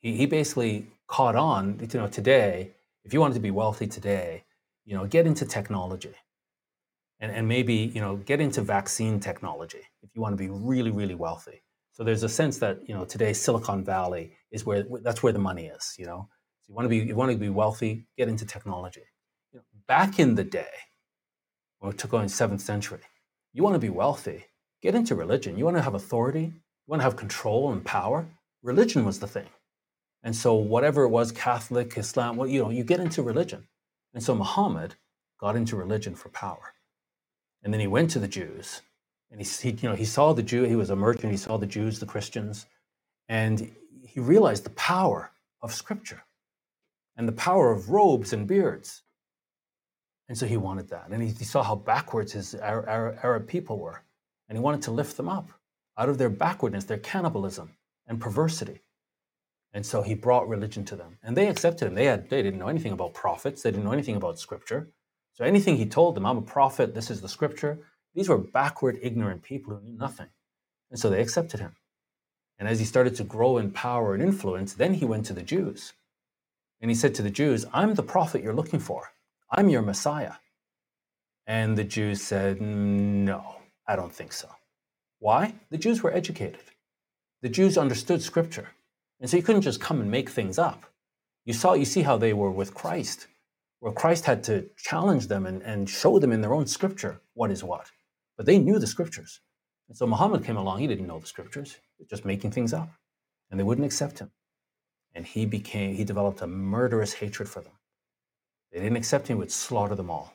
[0.00, 2.70] He, he basically caught on, you know, today,
[3.04, 4.44] if you wanted to be wealthy today,
[4.84, 6.14] you know, get into technology
[7.18, 10.92] and, and maybe, you know, get into vaccine technology if you want to be really,
[10.92, 11.62] really wealthy.
[12.02, 15.38] So there's a sense that, you know, today Silicon Valley is where that's where the
[15.38, 16.28] money is, you know.
[16.62, 19.04] So you want to be you want to be wealthy, get into technology.
[19.52, 20.74] You know, back in the day,
[21.78, 23.02] when we took on seventh century,
[23.52, 24.46] you want to be wealthy,
[24.82, 25.56] get into religion.
[25.56, 28.26] You want to have authority, you want to have control and power.
[28.64, 29.50] Religion was the thing.
[30.24, 33.68] And so whatever it was, Catholic, Islam, well, you know, you get into religion.
[34.12, 34.96] And so Muhammad
[35.38, 36.74] got into religion for power.
[37.62, 38.80] And then he went to the Jews
[39.32, 41.56] and he, he you know, he saw the Jew, he was a merchant, he saw
[41.56, 42.66] the Jews, the Christians,
[43.28, 43.72] and
[44.06, 46.22] he realized the power of scripture
[47.16, 49.02] and the power of robes and beards.
[50.28, 51.08] And so he wanted that.
[51.10, 54.02] And he, he saw how backwards his Arab, Arab people were.
[54.48, 55.50] And he wanted to lift them up
[55.96, 58.82] out of their backwardness, their cannibalism and perversity.
[59.74, 61.18] And so he brought religion to them.
[61.22, 61.94] And they accepted him.
[61.94, 64.90] They, had, they didn't know anything about prophets, they didn't know anything about scripture.
[65.32, 67.78] So anything he told them, I'm a prophet, this is the scripture,
[68.14, 70.28] these were backward, ignorant people who knew nothing.
[70.90, 71.76] And so they accepted him.
[72.58, 75.42] And as he started to grow in power and influence, then he went to the
[75.42, 75.94] Jews.
[76.80, 79.12] And he said to the Jews, I'm the prophet you're looking for.
[79.50, 80.34] I'm your Messiah.
[81.46, 83.56] And the Jews said, No,
[83.86, 84.48] I don't think so.
[85.18, 85.54] Why?
[85.70, 86.60] The Jews were educated.
[87.40, 88.68] The Jews understood scripture.
[89.20, 90.84] And so you couldn't just come and make things up.
[91.44, 93.26] You saw you see how they were with Christ,
[93.80, 97.50] where Christ had to challenge them and, and show them in their own scripture what
[97.50, 97.90] is what.
[98.36, 99.40] But they knew the scriptures.
[99.88, 101.76] And so Muhammad came along, he didn't know the scriptures,
[102.08, 102.90] just making things up.
[103.50, 104.30] And they wouldn't accept him.
[105.14, 107.72] And he became he developed a murderous hatred for them.
[108.72, 110.34] They didn't accept him, he would slaughter them all.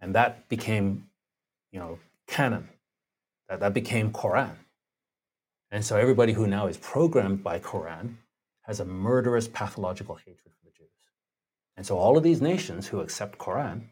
[0.00, 1.08] And that became,
[1.70, 2.68] you know, canon.
[3.48, 4.56] That, that became Quran.
[5.70, 8.16] And so everybody who now is programmed by Quran
[8.62, 10.88] has a murderous pathological hatred for the Jews.
[11.76, 13.82] And so all of these nations who accept Quran,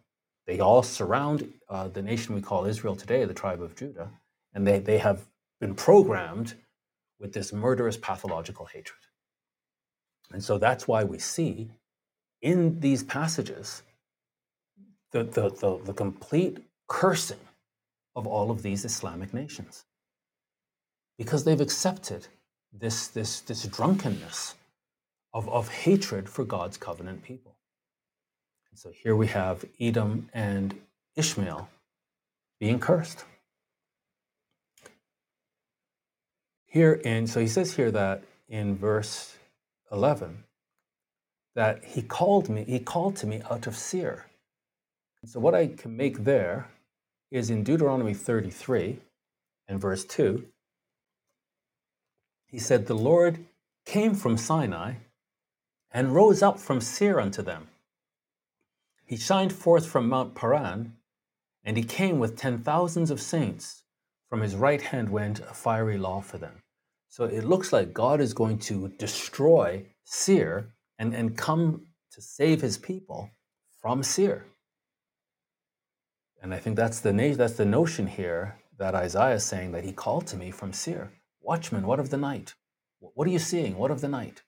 [0.51, 4.11] they all surround uh, the nation we call Israel today, the tribe of Judah,
[4.53, 5.27] and they, they have
[5.61, 6.55] been programmed
[7.21, 8.99] with this murderous pathological hatred.
[10.33, 11.71] And so that's why we see
[12.43, 13.85] in these passages
[15.13, 17.47] the, the, the, the complete cursing
[18.17, 19.85] of all of these Islamic nations
[21.17, 22.27] because they've accepted
[22.73, 24.57] this, this, this drunkenness
[25.33, 27.55] of, of hatred for God's covenant people.
[28.71, 30.81] And so here we have Edom and
[31.17, 31.69] Ishmael
[32.59, 33.25] being cursed.
[36.67, 39.37] Here in, so he says here that in verse
[39.91, 40.45] 11,
[41.57, 44.27] that he called me, he called to me out of Seir.
[45.27, 46.69] So what I can make there
[47.31, 48.99] is in Deuteronomy 33
[49.69, 50.47] and verse 2,
[52.47, 53.45] he said, The Lord
[53.85, 54.95] came from Sinai
[55.93, 57.69] and rose up from Seir unto them.
[59.11, 60.93] He shined forth from Mount Paran,
[61.65, 63.83] and he came with ten thousands of saints.
[64.29, 66.63] From his right hand went a fiery law for them.
[67.09, 72.61] So it looks like God is going to destroy Seir and, and come to save
[72.61, 73.29] his people
[73.83, 74.47] from Seir.
[76.41, 79.91] And I think that's the that's the notion here that Isaiah is saying that he
[79.91, 81.11] called to me from Seir.
[81.41, 82.55] Watchman, what of the night?
[83.01, 83.77] What are you seeing?
[83.77, 84.45] What of the night?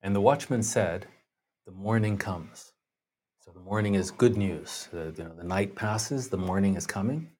[0.00, 1.08] And the watchman said,
[1.66, 2.72] The morning comes.
[3.40, 4.88] So the morning is good news.
[4.92, 7.30] The, you know, the night passes, the morning is coming,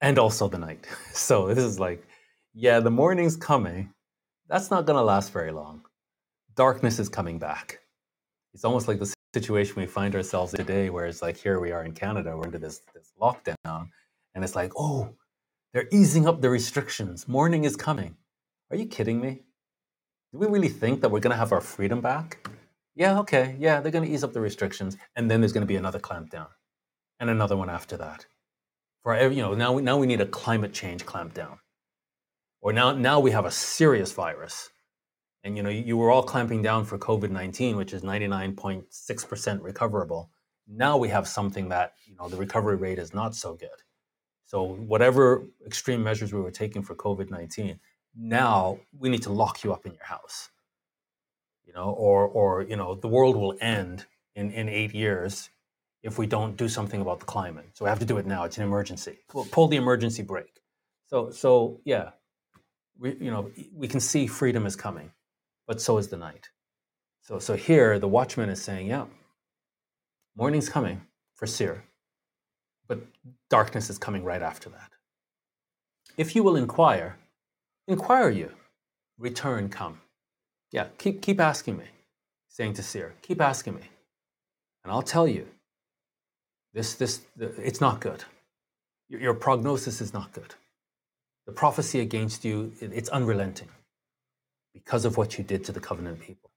[0.00, 0.86] and also the night.
[1.12, 2.04] So this is like,
[2.52, 3.92] yeah, the morning's coming.
[4.48, 5.82] That's not going to last very long.
[6.56, 7.78] Darkness is coming back.
[8.54, 11.70] It's almost like the situation we find ourselves in today, where it's like here we
[11.70, 13.88] are in Canada, we're into this, this lockdown,
[14.34, 15.14] and it's like, oh,
[15.72, 17.28] they're easing up the restrictions.
[17.28, 18.16] Morning is coming.
[18.72, 19.42] Are you kidding me?
[20.32, 22.48] Do we really think that we're going to have our freedom back?
[22.98, 23.54] Yeah, okay.
[23.60, 26.00] Yeah, they're going to ease up the restrictions, and then there's going to be another
[26.00, 26.48] clampdown,
[27.20, 28.26] and another one after that.
[29.04, 31.58] For every, you know, now we, now we need a climate change clampdown,
[32.60, 34.70] or now now we have a serious virus,
[35.44, 38.56] and you know you were all clamping down for COVID nineteen, which is ninety nine
[38.56, 40.28] point six percent recoverable.
[40.66, 43.78] Now we have something that you know the recovery rate is not so good.
[44.44, 47.78] So whatever extreme measures we were taking for COVID nineteen,
[48.16, 50.50] now we need to lock you up in your house.
[51.68, 55.50] You know, or or you know the world will end in in eight years
[56.02, 57.66] if we don't do something about the climate.
[57.74, 58.44] So we have to do it now.
[58.44, 59.18] It's an emergency.
[59.28, 60.60] Pull, pull the emergency brake.
[61.06, 62.10] So so yeah,
[62.98, 65.12] we you know we can see freedom is coming,
[65.68, 66.48] but so is the night.
[67.22, 69.06] So so here the watchman is saying, yeah,
[70.36, 71.02] morning's coming
[71.34, 71.84] for Seir
[72.88, 73.00] but
[73.50, 74.90] darkness is coming right after that.
[76.16, 77.16] If you will inquire,
[77.86, 78.50] inquire you,
[79.18, 80.00] return come.
[80.72, 81.84] Yeah, keep, keep asking me,
[82.48, 83.82] saying to Seir, keep asking me.
[84.84, 85.46] And I'll tell you,
[86.74, 88.24] this, this, it's not good.
[89.08, 90.54] Your, your prognosis is not good.
[91.46, 93.68] The prophecy against you, it, it's unrelenting
[94.74, 96.50] because of what you did to the covenant people.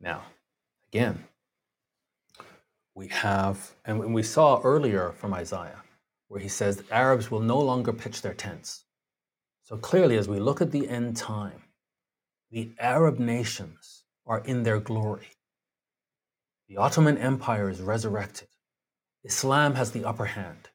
[0.00, 0.22] Now,
[0.92, 1.24] again,
[2.94, 5.82] we have, and we saw earlier from Isaiah,
[6.28, 8.84] where he says Arabs will no longer pitch their tents.
[9.62, 11.62] So clearly, as we look at the end time,
[12.50, 15.28] the Arab nations are in their glory.
[16.68, 18.48] The Ottoman Empire is resurrected.
[19.24, 20.68] Islam has the upper hand.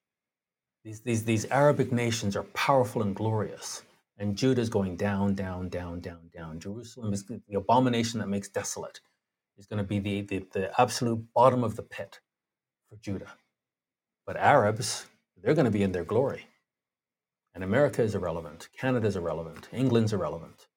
[0.84, 3.82] These, these, these Arabic nations are powerful and glorious.
[4.17, 6.59] And Judah is going down, down, down, down, down.
[6.59, 9.01] Jerusalem is the abomination that makes desolate
[9.57, 12.19] is going to be the, the, the absolute bottom of the pit
[12.89, 13.34] for Judah.
[14.26, 15.05] But Arabs,
[15.41, 16.47] they're going to be in their glory.
[17.53, 18.67] And America is irrelevant.
[18.78, 19.69] Canada is irrelevant.
[19.71, 20.67] England's irrelevant.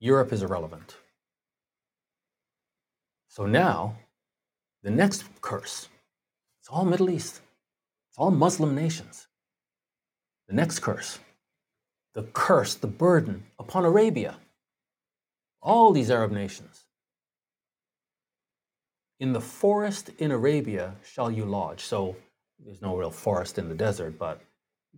[0.00, 0.96] Europe is irrelevant.
[3.28, 3.96] So now,
[4.82, 5.88] the next curse,
[6.60, 7.40] it's all Middle East.
[8.08, 9.28] It's all Muslim nations.
[10.48, 11.18] The next curse,
[12.14, 14.38] the curse, the burden upon Arabia.
[15.62, 16.86] All these Arab nations.
[19.20, 21.84] In the forest in Arabia shall you lodge.
[21.84, 22.16] So
[22.58, 24.40] there's no real forest in the desert, but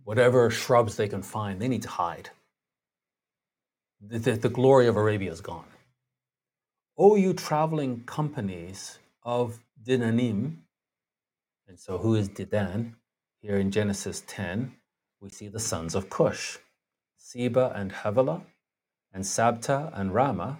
[0.05, 2.29] whatever shrubs they can find, they need to hide.
[4.05, 5.63] The, the, the glory of Arabia is gone.
[6.97, 10.57] O you traveling companies of Dedanim,
[11.67, 12.95] and so who is Didan?
[13.39, 14.73] Here in Genesis 10,
[15.21, 16.57] we see the sons of Cush,
[17.15, 18.41] Seba and Havilah,
[19.13, 20.59] and Sabta and Rama,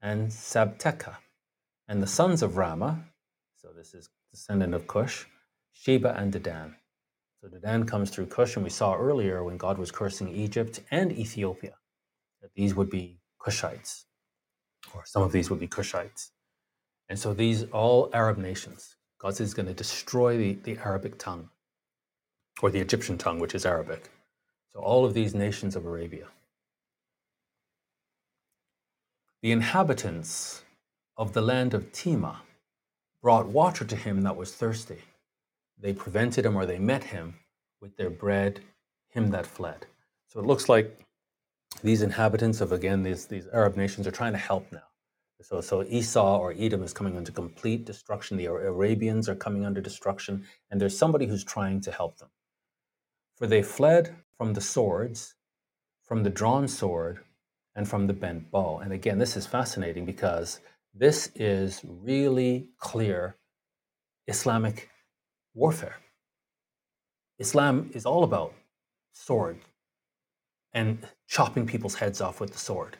[0.00, 1.16] and Sabteka
[1.88, 3.04] and the sons of Rama,
[3.54, 5.26] so this is descendant of Cush,
[5.72, 6.74] Sheba and Dedan.
[7.40, 11.12] So Dedan comes through Cush, and we saw earlier when God was cursing Egypt and
[11.12, 11.74] Ethiopia
[12.42, 14.04] that these would be Cushites,
[14.94, 16.30] or some of these would be Cushites.
[17.08, 21.18] And so these all Arab nations, God says he's going to destroy the, the Arabic
[21.18, 21.48] tongue,
[22.60, 24.10] or the Egyptian tongue, which is Arabic.
[24.72, 26.26] So all of these nations of Arabia.
[29.42, 30.62] The inhabitants
[31.16, 32.42] of the land of Tema
[33.20, 35.02] brought water to him that was thirsty.
[35.78, 37.34] They prevented him or they met him
[37.80, 38.60] with their bread,
[39.08, 39.86] him that fled.
[40.28, 40.98] So it looks like
[41.82, 44.82] these inhabitants of, again, these, these Arab nations are trying to help now.
[45.40, 48.36] So, so Esau or Edom is coming into complete destruction.
[48.36, 52.28] The Arabians are coming under destruction, and there's somebody who's trying to help them.
[53.36, 55.34] For they fled from the swords,
[56.04, 57.20] from the drawn sword,
[57.74, 58.78] and from the bent bow.
[58.78, 60.60] And again, this is fascinating because
[60.94, 63.36] this is really clear
[64.28, 64.90] Islamic
[65.54, 65.96] warfare.
[67.38, 68.54] Islam is all about
[69.12, 69.58] sword
[70.72, 72.98] and chopping people's heads off with the sword.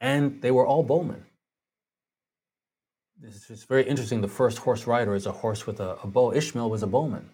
[0.00, 1.24] And they were all bowmen.
[3.20, 4.20] This is very interesting.
[4.20, 6.32] The first horse rider is a horse with a, a bow.
[6.32, 7.28] Ishmael was a bowman.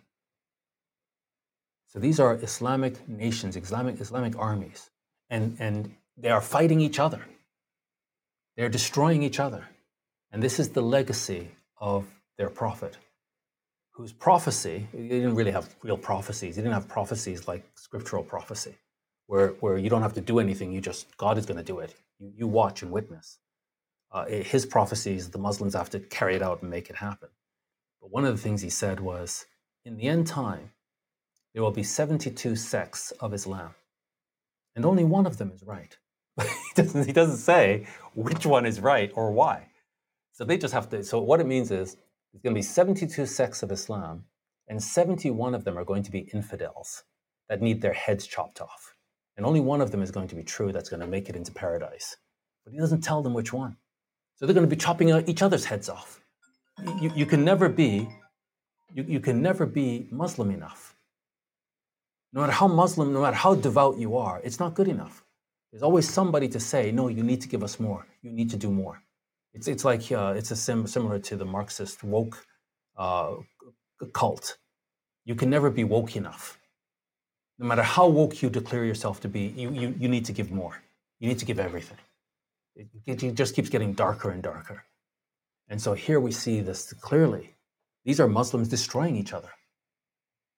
[1.88, 4.90] So these are Islamic nations, Islamic, Islamic armies,
[5.28, 7.22] and, and they are fighting each other.
[8.56, 9.64] They're destroying each other.
[10.32, 12.06] And this is the legacy of
[12.38, 12.96] their prophet,
[13.90, 16.56] whose prophecy, he didn't really have real prophecies.
[16.56, 18.74] He didn't have prophecies like scriptural prophecy,
[19.28, 21.78] where, where you don't have to do anything, you just, God is going to do
[21.78, 21.94] it.
[22.18, 23.38] You, you watch and witness.
[24.10, 27.28] Uh, his prophecies, the Muslims have to carry it out and make it happen.
[28.00, 29.44] But one of the things he said was,
[29.84, 30.72] in the end time,
[31.52, 33.74] there will be 72 sects of Islam,
[34.74, 35.96] and only one of them is right.
[36.40, 39.66] he, doesn't, he doesn't say which one is right or why.
[40.32, 41.04] So they just have to.
[41.04, 41.96] So what it means is
[42.32, 44.24] there's going to be 72 sects of Islam,
[44.68, 47.02] and 71 of them are going to be infidels
[47.50, 48.94] that need their heads chopped off.
[49.38, 51.36] And only one of them is going to be true that's going to make it
[51.36, 52.16] into paradise.
[52.64, 53.76] But he doesn't tell them which one.
[54.34, 56.20] So they're going to be chopping each other's heads off.
[57.00, 58.08] You, you can never be,
[58.92, 60.96] you, you can never be Muslim enough.
[62.32, 65.24] No matter how Muslim, no matter how devout you are, it's not good enough.
[65.70, 68.06] There's always somebody to say, no, you need to give us more.
[68.22, 69.02] You need to do more.
[69.54, 72.44] It's, it's like, uh, it's a sim- similar to the Marxist woke
[72.96, 73.36] uh,
[74.12, 74.58] cult.
[75.24, 76.57] You can never be woke enough.
[77.58, 80.50] No matter how woke you declare yourself to be, you, you, you need to give
[80.50, 80.80] more.
[81.18, 81.98] You need to give everything.
[82.76, 84.84] It, it just keeps getting darker and darker.
[85.68, 87.56] And so here we see this clearly.
[88.04, 89.50] These are Muslims destroying each other.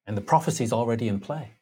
[0.07, 1.53] And the prophecy is already in play.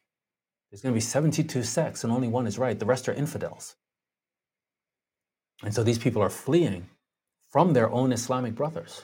[0.69, 2.77] There's going to be 72 sects and only one is right.
[2.77, 3.75] The rest are infidels.
[5.63, 6.87] And so these people are fleeing
[7.49, 9.03] from their own Islamic brothers.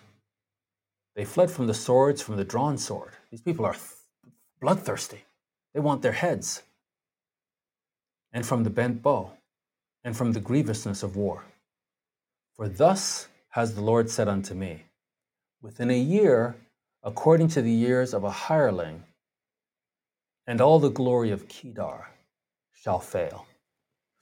[1.15, 3.13] They fled from the swords, from the drawn sword.
[3.31, 3.75] These people are
[4.61, 5.23] bloodthirsty.
[5.75, 6.63] They want their heads.
[8.31, 9.33] And from the bent bow
[10.05, 11.43] and from the grievousness of war.
[12.55, 14.85] For thus has the Lord said unto me,
[15.61, 16.55] Within a year,
[17.03, 19.03] according to the years of a hireling,
[20.47, 22.07] and all the glory of Kedar
[22.73, 23.45] shall fail.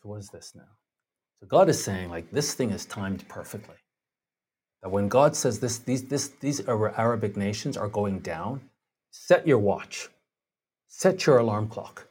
[0.01, 0.71] So, what is this now?
[1.39, 3.75] So, God is saying, like, this thing is timed perfectly.
[4.81, 8.61] That when God says this, these, this, these Arabic nations are going down,
[9.11, 10.09] set your watch,
[11.01, 12.07] set your alarm clock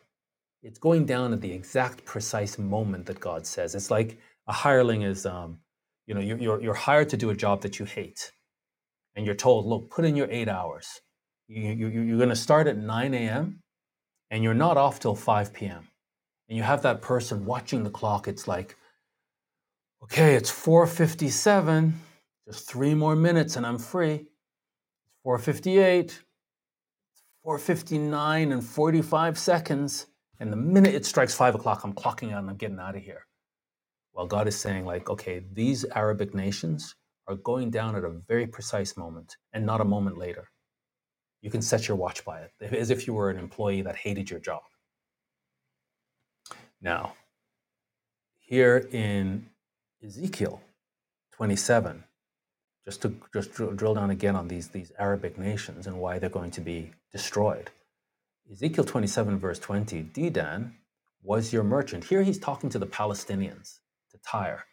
[0.62, 3.74] it's going down at the exact precise moment that God says.
[3.74, 5.58] It's like a hireling is, um,
[6.06, 8.32] you know, you're, you're hired to do a job that you hate.
[9.14, 11.00] And you're told, look, put in your eight hours.
[11.48, 13.60] You, you, you're going to start at 9 a.m.
[14.30, 15.88] and you're not off till 5 p.m.
[16.48, 18.28] And you have that person watching the clock.
[18.28, 18.76] It's like,
[20.04, 21.92] okay, it's 4.57,
[22.46, 24.14] just three more minutes and I'm free.
[24.14, 26.20] It's 4.58,
[27.44, 30.06] 4.59 and 45 seconds
[30.42, 33.02] and the minute it strikes five o'clock, I'm clocking out and I'm getting out of
[33.02, 33.28] here.
[34.12, 36.96] Well, God is saying, like, okay, these Arabic nations
[37.28, 40.48] are going down at a very precise moment and not a moment later.
[41.42, 44.28] You can set your watch by it, as if you were an employee that hated
[44.30, 44.62] your job.
[46.80, 47.14] Now,
[48.40, 49.46] here in
[50.04, 50.60] Ezekiel
[51.34, 52.02] 27,
[52.84, 56.50] just to just drill down again on these, these Arabic nations and why they're going
[56.52, 57.70] to be destroyed.
[58.50, 60.72] Ezekiel 27, verse 20, Dedan
[61.22, 62.04] was your merchant.
[62.04, 63.78] Here he's talking to the Palestinians,
[64.10, 64.64] to Tyre,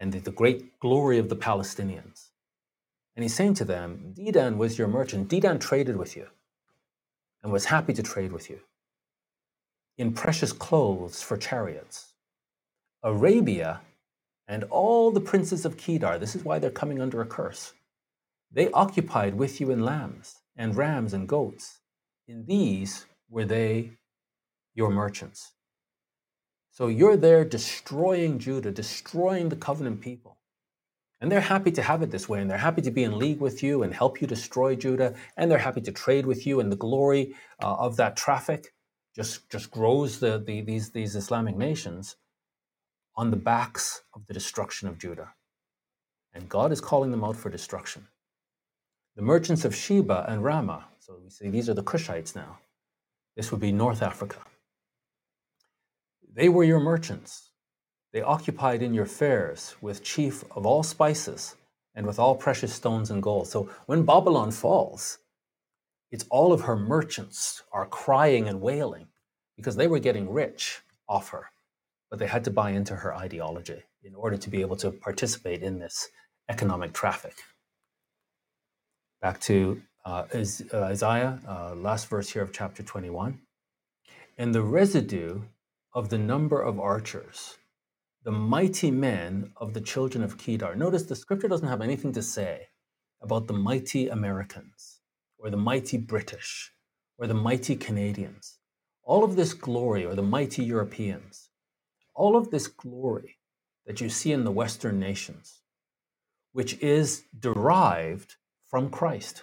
[0.00, 2.30] and the, the great glory of the Palestinians.
[3.14, 5.28] And he's saying to them, Dedan was your merchant.
[5.28, 6.28] Dedan traded with you
[7.42, 8.60] and was happy to trade with you
[9.98, 12.14] in precious clothes for chariots.
[13.02, 13.80] Arabia
[14.48, 17.72] and all the princes of Kedar, this is why they're coming under a curse.
[18.50, 21.78] They occupied with you in lambs and rams and goats
[22.28, 23.92] in these were they
[24.74, 25.52] your merchants.
[26.70, 30.38] So you're there destroying Judah, destroying the covenant people.
[31.20, 33.40] And they're happy to have it this way, and they're happy to be in league
[33.40, 36.72] with you and help you destroy Judah, and they're happy to trade with you, and
[36.72, 38.74] the glory uh, of that traffic
[39.14, 42.16] just, just grows the, the, these, these Islamic nations
[43.16, 45.34] on the backs of the destruction of Judah.
[46.34, 48.08] And God is calling them out for destruction.
[49.16, 52.58] The merchants of Sheba and Ramah, so we say these are the Cushites now.
[53.36, 54.38] This would be North Africa.
[56.34, 57.50] They were your merchants.
[58.12, 61.56] They occupied in your fairs with chief of all spices
[61.94, 63.48] and with all precious stones and gold.
[63.48, 65.18] So when Babylon falls,
[66.10, 69.08] it's all of her merchants are crying and wailing
[69.56, 71.46] because they were getting rich off her.
[72.12, 75.62] But they had to buy into her ideology in order to be able to participate
[75.62, 76.10] in this
[76.50, 77.32] economic traffic.
[79.22, 83.40] Back to uh, uh Isaiah, uh, last verse here of chapter 21.
[84.36, 85.40] And the residue
[85.94, 87.56] of the number of archers,
[88.24, 90.74] the mighty men of the children of Kedar.
[90.74, 92.68] Notice the scripture doesn't have anything to say
[93.22, 95.00] about the mighty Americans
[95.38, 96.72] or the mighty British
[97.16, 98.58] or the mighty Canadians.
[99.02, 101.48] All of this glory, or the mighty Europeans,
[102.22, 103.36] all of this glory
[103.84, 105.60] that you see in the Western nations,
[106.52, 108.36] which is derived
[108.68, 109.42] from Christ.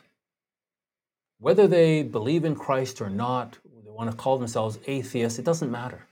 [1.40, 5.70] Whether they believe in Christ or not, they want to call themselves atheists, it doesn't
[5.70, 6.08] matter.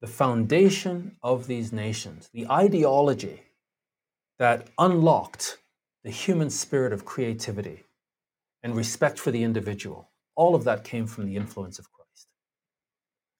[0.00, 3.42] The foundation of these nations, the ideology
[4.38, 5.58] that unlocked
[6.04, 7.82] the human spirit of creativity
[8.62, 12.28] and respect for the individual, all of that came from the influence of Christ.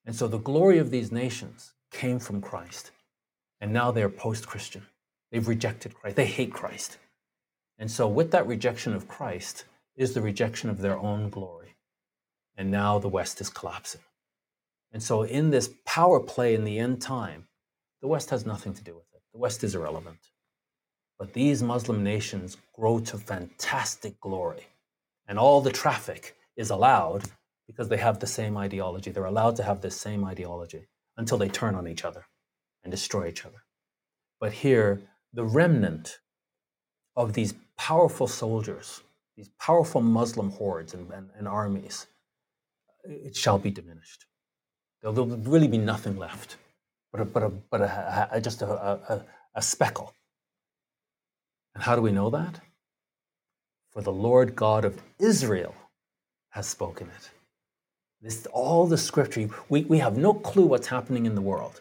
[0.04, 2.91] And so the glory of these nations came from Christ.
[3.61, 4.82] And now they're post Christian.
[5.30, 6.16] They've rejected Christ.
[6.16, 6.99] They hate Christ.
[7.78, 9.64] And so, with that rejection of Christ,
[9.97, 11.74] is the rejection of their own glory.
[12.57, 14.01] And now the West is collapsing.
[14.93, 17.47] And so, in this power play in the end time,
[18.01, 19.22] the West has nothing to do with it.
[19.32, 20.18] The West is irrelevant.
[21.18, 24.66] But these Muslim nations grow to fantastic glory.
[25.26, 27.24] And all the traffic is allowed
[27.66, 29.11] because they have the same ideology.
[29.11, 30.86] They're allowed to have the same ideology
[31.18, 32.24] until they turn on each other
[32.82, 33.64] and destroy each other.
[34.40, 35.02] But here,
[35.34, 36.20] the remnant
[37.16, 39.02] of these powerful soldiers,
[39.36, 42.06] these powerful Muslim hordes and, and, and armies,
[43.04, 44.24] it shall be diminished.
[45.02, 46.56] There'll, really be nothing left,
[47.12, 50.14] but, a, but, a, but a, a just a, a speckle.
[51.74, 52.60] And how do we know that?
[53.90, 55.74] For the Lord God of Israel
[56.50, 57.30] has spoken it.
[58.20, 59.48] This all the scripture.
[59.68, 61.80] We, we have no clue what's happening in the world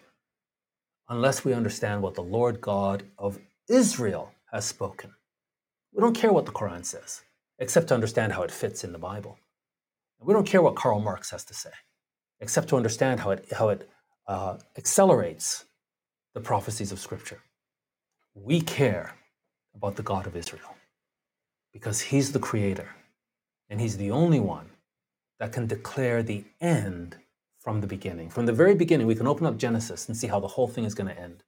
[1.10, 5.12] unless we understand what the Lord God of Israel has spoken.
[5.94, 7.24] We don't care what the Quran says,
[7.60, 9.40] except to understand how it fits in the Bible.
[10.20, 11.72] We don't care what Karl Marx has to say,
[12.40, 13.90] except to understand how it, how it
[14.28, 15.66] uh, accelerates
[16.34, 17.42] the prophecies of Scripture.
[18.36, 19.16] We care
[19.76, 20.76] about the God of Israel
[21.74, 22.90] because He's the Creator
[23.70, 24.70] and He's the only one
[25.40, 27.18] that can declare the end
[27.60, 28.30] from the beginning.
[28.30, 30.86] From the very beginning, we can open up Genesis and see how the whole thing
[30.86, 31.44] is going to end.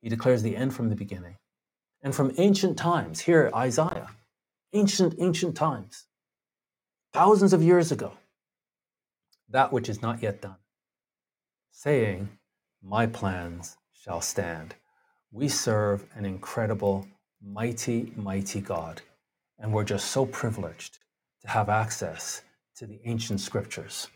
[0.00, 1.36] He declares the end from the beginning.
[2.02, 4.10] And from ancient times, here, Isaiah,
[4.72, 6.04] ancient, ancient times,
[7.12, 8.12] thousands of years ago,
[9.48, 10.56] that which is not yet done,
[11.70, 12.28] saying,
[12.82, 14.74] My plans shall stand.
[15.30, 17.06] We serve an incredible,
[17.42, 19.02] mighty, mighty God.
[19.58, 20.98] And we're just so privileged
[21.42, 22.42] to have access
[22.76, 24.08] to the ancient scriptures.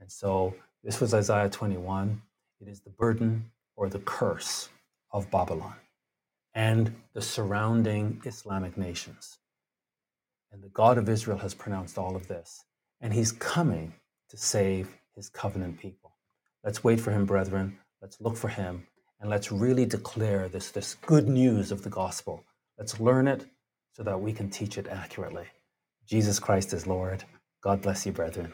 [0.00, 2.20] And so this was Isaiah 21.
[2.60, 4.68] It is the burden or the curse
[5.12, 5.74] of Babylon
[6.54, 9.38] and the surrounding Islamic nations.
[10.52, 12.64] And the God of Israel has pronounced all of this.
[13.00, 13.94] And he's coming
[14.28, 16.12] to save his covenant people.
[16.62, 17.78] Let's wait for him, brethren.
[18.00, 18.86] Let's look for him.
[19.20, 22.44] And let's really declare this, this good news of the gospel.
[22.78, 23.46] Let's learn it
[23.92, 25.46] so that we can teach it accurately.
[26.06, 27.24] Jesus Christ is Lord.
[27.62, 28.52] God bless you, brethren.